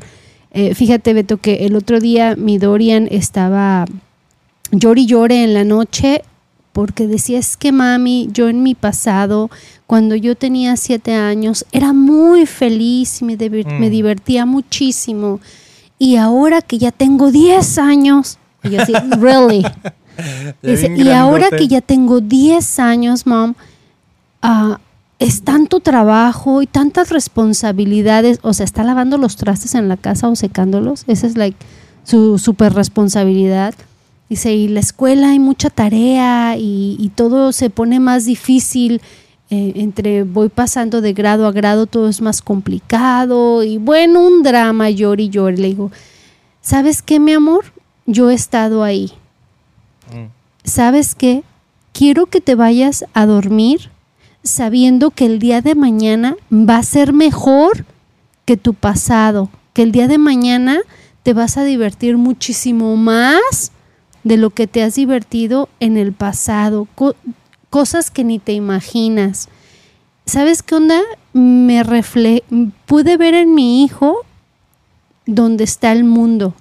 [0.53, 3.87] Eh, fíjate, Beto, que el otro día mi Dorian estaba
[4.70, 6.22] llore y llore en la noche
[6.72, 9.51] porque decía, es que mami, yo en mi pasado,
[9.89, 13.81] cuando yo tenía siete años, era muy feliz y me, diver- Mm.
[13.81, 15.41] me divertía muchísimo.
[15.99, 19.64] Y ahora que ya tengo 10 años, y yo así, really.
[20.62, 23.55] Dice, y ahora que ya tengo 10 años, mom,
[24.43, 24.81] ah,
[25.19, 28.39] es tanto trabajo y tantas responsabilidades.
[28.43, 31.05] O sea, está lavando los trastes en la casa o secándolos.
[31.07, 31.57] Esa es like,
[32.05, 33.75] su super responsabilidad.
[34.29, 39.01] Dice, y la escuela hay mucha tarea y, y todo se pone más difícil.
[39.51, 43.62] eh, entre voy pasando de grado a grado, todo es más complicado.
[43.64, 45.57] Y bueno, un drama, llore y llore.
[45.57, 45.91] Le digo,
[46.61, 47.64] ¿sabes qué, mi amor?
[48.07, 49.12] Yo he estado ahí.
[50.65, 51.43] ¿Sabes qué?
[51.93, 53.91] Quiero que te vayas a dormir
[54.43, 57.85] sabiendo que el día de mañana va a ser mejor
[58.45, 60.79] que tu pasado, que el día de mañana
[61.23, 63.73] te vas a divertir muchísimo más
[64.25, 66.87] de lo que te has divertido en el pasado.
[66.95, 67.17] Co-
[67.71, 69.49] cosas que ni te imaginas.
[70.25, 71.01] ¿Sabes qué onda?
[71.33, 72.45] Me refle
[72.87, 74.19] pude ver en mi hijo
[75.27, 76.55] dónde está el mundo.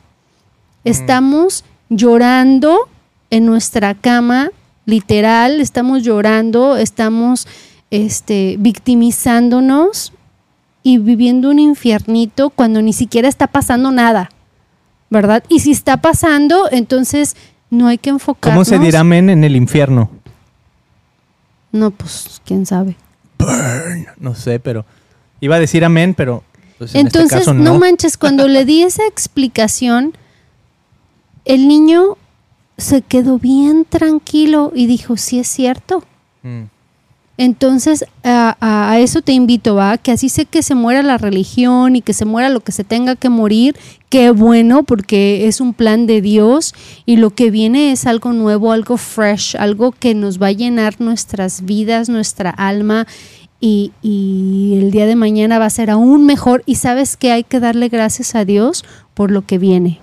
[0.84, 2.90] Estamos llorando
[3.30, 4.52] en nuestra cama,
[4.86, 7.48] literal, estamos llorando, estamos
[7.92, 10.14] este, victimizándonos
[10.84, 14.30] y viviendo un infiernito cuando ni siquiera está pasando nada,
[15.10, 15.44] ¿verdad?
[15.50, 17.36] Y si está pasando, entonces
[17.70, 18.56] no hay que enfocarnos.
[18.56, 20.10] ¿Cómo se dirá amén en el infierno?
[21.72, 22.96] No, pues quién sabe.
[23.38, 24.08] Burn.
[24.18, 24.86] No sé, pero
[25.42, 26.44] iba a decir amén, pero
[26.78, 27.74] pues, en este entonces caso no.
[27.74, 27.80] no.
[27.80, 30.18] manches, cuando le di esa explicación,
[31.46, 32.18] el niño
[32.78, 36.04] se quedó bien tranquilo y dijo, sí es cierto.
[36.44, 36.66] Mm.
[37.40, 40.00] Entonces, a, eso te invito, ¿va?
[40.00, 42.84] Que así sé que se muera la religión y que se muera lo que se
[42.84, 43.76] tenga que morir.
[44.10, 46.74] Qué bueno, porque es un plan de Dios
[47.06, 51.00] y lo que viene es algo nuevo, algo fresh, algo que nos va a llenar
[51.00, 53.06] nuestras vidas, nuestra alma.
[53.60, 56.64] Y, y el día de mañana va a ser aún mejor.
[56.66, 60.00] Y sabes que hay que darle gracias a Dios por lo que viene.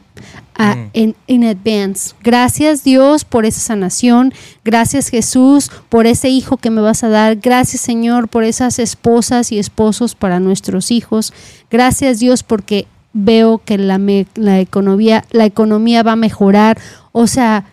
[0.57, 0.91] Mm.
[0.93, 2.15] en, in advance.
[2.23, 4.33] Gracias Dios por esa sanación.
[4.65, 7.37] Gracias Jesús por ese hijo que me vas a dar.
[7.37, 11.33] Gracias Señor por esas esposas y esposos para nuestros hijos.
[11.71, 16.79] Gracias Dios porque veo que la, me- la economía, la economía va a mejorar.
[17.13, 17.65] O sea,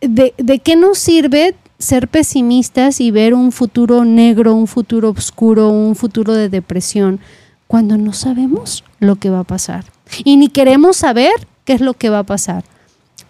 [0.00, 5.68] ¿de, ¿de qué nos sirve ser pesimistas y ver un futuro negro, un futuro oscuro,
[5.70, 7.20] un futuro de depresión,
[7.68, 9.84] cuando no sabemos lo que va a pasar?
[10.24, 11.30] Y ni queremos saber
[11.70, 12.64] qué es lo que va a pasar.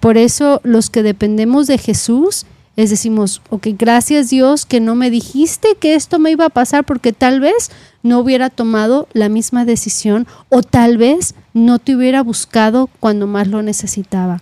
[0.00, 5.10] Por eso los que dependemos de Jesús, es decimos, ok, gracias Dios que no me
[5.10, 7.70] dijiste que esto me iba a pasar porque tal vez
[8.02, 13.46] no hubiera tomado la misma decisión o tal vez no te hubiera buscado cuando más
[13.46, 14.40] lo necesitaba.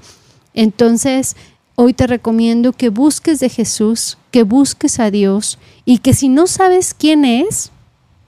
[0.55, 1.34] Entonces,
[1.74, 6.46] hoy te recomiendo que busques de Jesús, que busques a Dios y que si no
[6.46, 7.72] sabes quién es,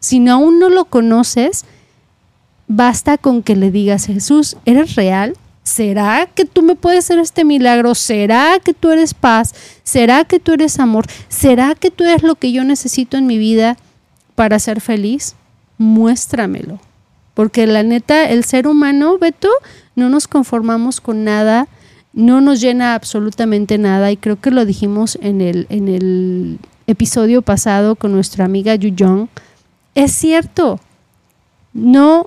[0.00, 1.64] si aún no lo conoces,
[2.66, 5.36] basta con que le digas, Jesús, ¿eres real?
[5.70, 7.94] ¿Será que tú me puedes hacer este milagro?
[7.94, 9.54] ¿Será que tú eres paz?
[9.84, 11.06] ¿Será que tú eres amor?
[11.28, 13.76] ¿Será que tú eres lo que yo necesito en mi vida
[14.34, 15.36] para ser feliz?
[15.78, 16.80] Muéstramelo.
[17.34, 19.48] Porque la neta, el ser humano, Beto,
[19.94, 21.68] no nos conformamos con nada,
[22.12, 24.10] no nos llena absolutamente nada.
[24.10, 26.58] Y creo que lo dijimos en el, en el
[26.88, 29.28] episodio pasado con nuestra amiga Yu Jong.
[29.94, 30.80] Es cierto,
[31.72, 32.26] no,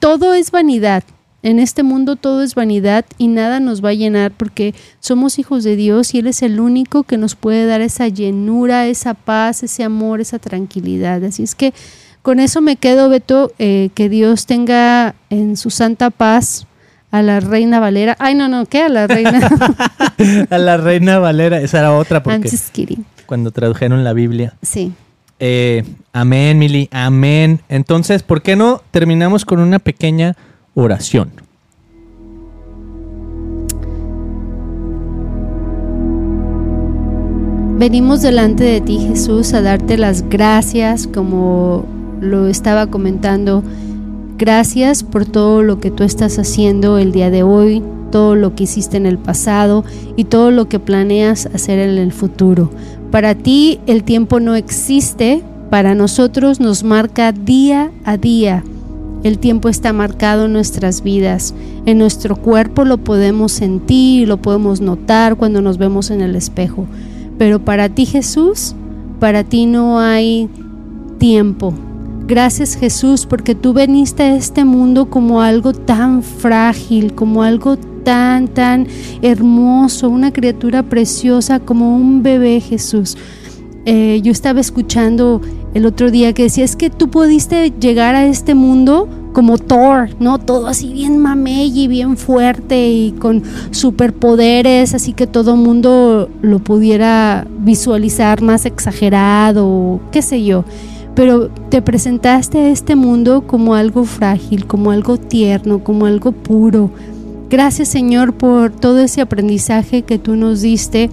[0.00, 1.04] todo es vanidad.
[1.42, 5.64] En este mundo todo es vanidad y nada nos va a llenar porque somos hijos
[5.64, 9.62] de Dios y Él es el único que nos puede dar esa llenura, esa paz,
[9.64, 11.24] ese amor, esa tranquilidad.
[11.24, 11.74] Así es que
[12.22, 16.66] con eso me quedo, Beto, eh, que Dios tenga en su santa paz
[17.10, 18.16] a la reina Valera.
[18.20, 18.82] Ay, no, no, ¿qué?
[18.82, 19.40] A la reina.
[20.50, 23.04] A la reina Valera, esa era otra porque I'm just kidding.
[23.26, 24.54] cuando tradujeron la Biblia.
[24.62, 24.92] Sí.
[25.40, 25.82] Eh,
[26.12, 27.60] amén, Mili, amén.
[27.68, 30.36] Entonces, ¿por qué no terminamos con una pequeña
[30.74, 31.30] oración?
[37.78, 41.84] Venimos delante de ti, Jesús, a darte las gracias, como
[42.20, 43.64] lo estaba comentando.
[44.38, 48.64] Gracias por todo lo que tú estás haciendo el día de hoy, todo lo que
[48.64, 52.70] hiciste en el pasado y todo lo que planeas hacer en el futuro.
[53.10, 58.62] Para ti el tiempo no existe, para nosotros nos marca día a día.
[59.22, 61.54] El tiempo está marcado en nuestras vidas.
[61.86, 66.86] En nuestro cuerpo lo podemos sentir, lo podemos notar cuando nos vemos en el espejo.
[67.38, 68.74] Pero para ti Jesús,
[69.20, 70.48] para ti no hay
[71.18, 71.72] tiempo.
[72.26, 78.48] Gracias Jesús porque tú veniste a este mundo como algo tan frágil, como algo tan,
[78.48, 78.86] tan
[79.22, 83.16] hermoso, una criatura preciosa como un bebé Jesús.
[83.84, 85.40] Eh, yo estaba escuchando
[85.74, 90.10] el otro día que decía, es que tú pudiste llegar a este mundo como Thor,
[90.20, 90.38] ¿no?
[90.38, 96.58] Todo así bien mamey y bien fuerte y con superpoderes, así que todo mundo lo
[96.58, 100.64] pudiera visualizar más exagerado, qué sé yo.
[101.14, 106.90] Pero te presentaste a este mundo como algo frágil, como algo tierno, como algo puro.
[107.48, 111.10] Gracias Señor por todo ese aprendizaje que tú nos diste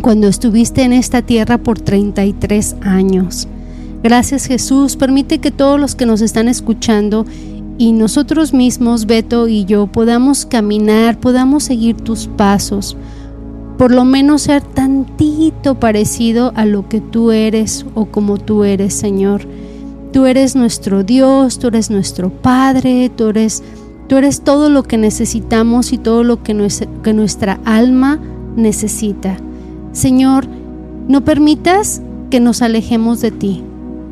[0.00, 3.48] cuando estuviste en esta tierra por 33 años.
[4.08, 7.26] Gracias Jesús, permite que todos los que nos están escuchando
[7.76, 12.96] y nosotros mismos, Beto y yo, podamos caminar, podamos seguir tus pasos,
[13.76, 18.94] por lo menos ser tantito parecido a lo que tú eres o como tú eres,
[18.94, 19.40] Señor.
[20.12, 23.64] Tú eres nuestro Dios, tú eres nuestro Padre, tú eres,
[24.06, 28.20] tú eres todo lo que necesitamos y todo lo que, nues- que nuestra alma
[28.54, 29.36] necesita.
[29.90, 30.46] Señor,
[31.08, 33.62] No permitas que nos alejemos de ti,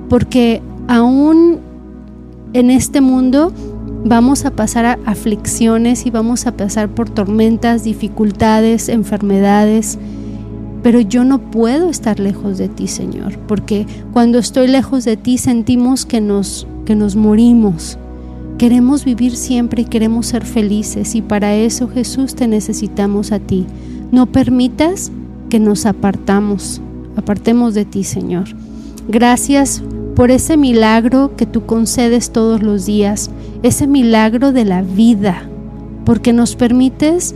[0.08, 1.58] porque aún
[2.52, 3.52] en este mundo
[4.04, 9.98] vamos a pasar a aflicciones y vamos a pasar por tormentas, dificultades, enfermedades,
[10.82, 15.38] pero yo no puedo estar lejos de ti, Señor, porque cuando estoy lejos de ti
[15.38, 17.98] sentimos que nos que nos morimos.
[18.58, 23.66] Queremos vivir siempre y queremos ser felices y para eso Jesús te necesitamos a ti.
[24.12, 25.10] No permitas
[25.50, 26.80] que nos apartamos,
[27.16, 28.44] apartemos de ti, Señor.
[29.08, 29.82] Gracias
[30.14, 33.30] por ese milagro que tú concedes todos los días,
[33.62, 35.48] ese milagro de la vida,
[36.04, 37.34] porque nos permites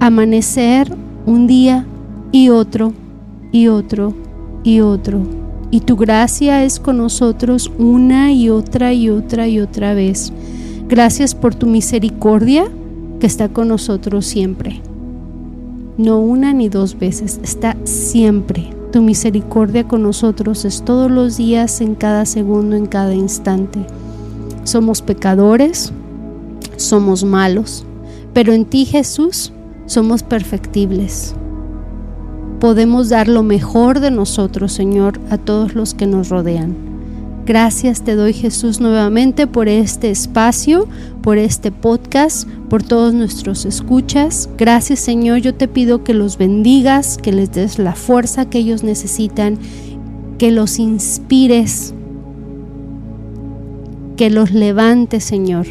[0.00, 0.92] amanecer
[1.26, 1.86] un día
[2.32, 2.92] y otro
[3.52, 4.14] y otro
[4.64, 5.20] y otro.
[5.70, 10.32] Y tu gracia es con nosotros una y otra y otra y otra vez.
[10.88, 12.66] Gracias por tu misericordia
[13.20, 14.80] que está con nosotros siempre.
[15.98, 18.77] No una ni dos veces, está siempre.
[18.92, 23.86] Tu misericordia con nosotros es todos los días, en cada segundo, en cada instante.
[24.64, 25.92] Somos pecadores,
[26.76, 27.84] somos malos,
[28.32, 29.52] pero en ti Jesús
[29.86, 31.34] somos perfectibles
[32.58, 36.87] podemos dar lo mejor de nosotros, Señor, a todos los que nos rodean.
[37.48, 40.86] Gracias te doy Jesús nuevamente por este espacio,
[41.22, 44.50] por este podcast, por todos nuestros escuchas.
[44.58, 48.82] Gracias Señor, yo te pido que los bendigas, que les des la fuerza que ellos
[48.82, 49.58] necesitan,
[50.36, 51.94] que los inspires,
[54.18, 55.66] que los levantes Señor.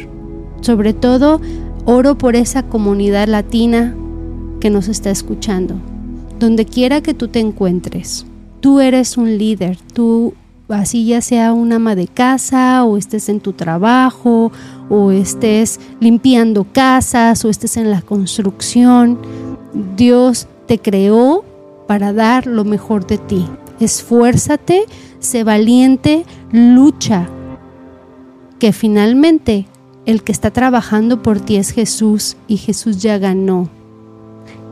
[0.62, 1.40] Sobre todo,
[1.84, 3.94] oro por esa comunidad latina
[4.58, 5.76] que nos está escuchando
[6.40, 8.26] donde quiera que tú te encuentres.
[8.60, 10.34] Tú eres un líder, tú
[10.68, 14.52] así ya sea un ama de casa o estés en tu trabajo
[14.88, 19.18] o estés limpiando casas o estés en la construcción.
[19.96, 21.44] Dios te creó
[21.86, 23.46] para dar lo mejor de ti.
[23.80, 24.84] Esfuérzate,
[25.20, 27.28] sé valiente, lucha,
[28.58, 29.66] que finalmente
[30.04, 33.68] el que está trabajando por ti es Jesús y Jesús ya ganó.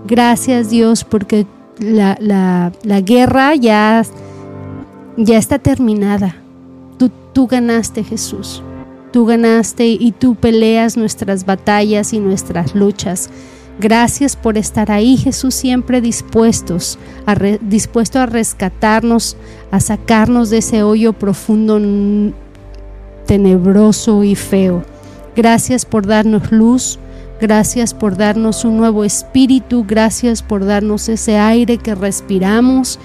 [0.06, 1.46] Gracias Dios porque
[1.78, 4.02] la, la, guerra ya,
[5.16, 6.36] ya está terminada.
[6.98, 8.62] Tú, tú ganaste Jesús.
[9.12, 13.30] Tú ganaste y tú peleas nuestras batallas y nuestras luchas.
[13.78, 16.98] Gracias por estar ahí, Jesús, siempre dispuestos
[17.60, 19.36] dispuesto a rescatarnos,
[19.70, 21.78] a sacarnos de ese hoyo profundo,
[23.26, 24.82] tenebroso y feo.
[25.34, 26.98] Gracias por darnos luz,
[27.38, 32.98] Gracias por darnos un nuevo espíritu, gracias por darnos ese aire que respiramos.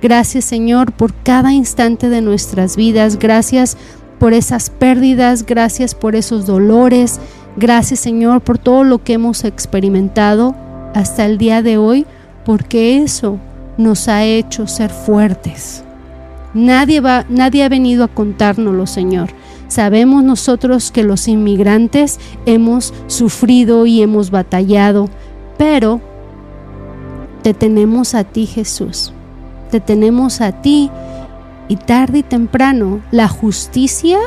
[0.00, 3.76] Gracias Señor por cada instante de nuestras vidas, gracias
[4.18, 7.20] por esas pérdidas, gracias por esos dolores,
[7.56, 10.54] gracias Señor por todo lo que hemos experimentado
[10.94, 12.06] hasta el día de hoy,
[12.44, 13.38] porque eso
[13.76, 15.84] nos ha hecho ser fuertes.
[16.54, 19.28] Nadie, va, nadie ha venido a contárnoslo, Señor.
[19.68, 25.10] Sabemos nosotros que los inmigrantes hemos sufrido y hemos batallado,
[25.58, 26.00] pero
[27.42, 29.12] te tenemos a ti Jesús,
[29.68, 30.90] te tenemos a ti
[31.68, 34.18] y tarde y temprano la justicia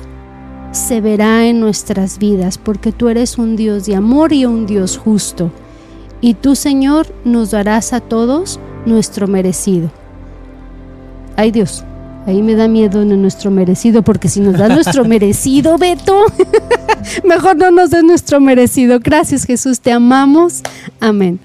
[0.71, 4.97] se verá en nuestras vidas porque tú eres un Dios de amor y un Dios
[4.97, 5.51] justo.
[6.21, 9.91] Y tú Señor nos darás a todos nuestro merecido.
[11.35, 11.83] Ay Dios.
[12.27, 16.25] Ahí me da miedo en nuestro merecido, porque si nos da nuestro merecido, Beto,
[17.23, 18.99] mejor no nos da nuestro merecido.
[18.99, 20.61] Gracias Jesús, te amamos.
[20.99, 21.39] Amén.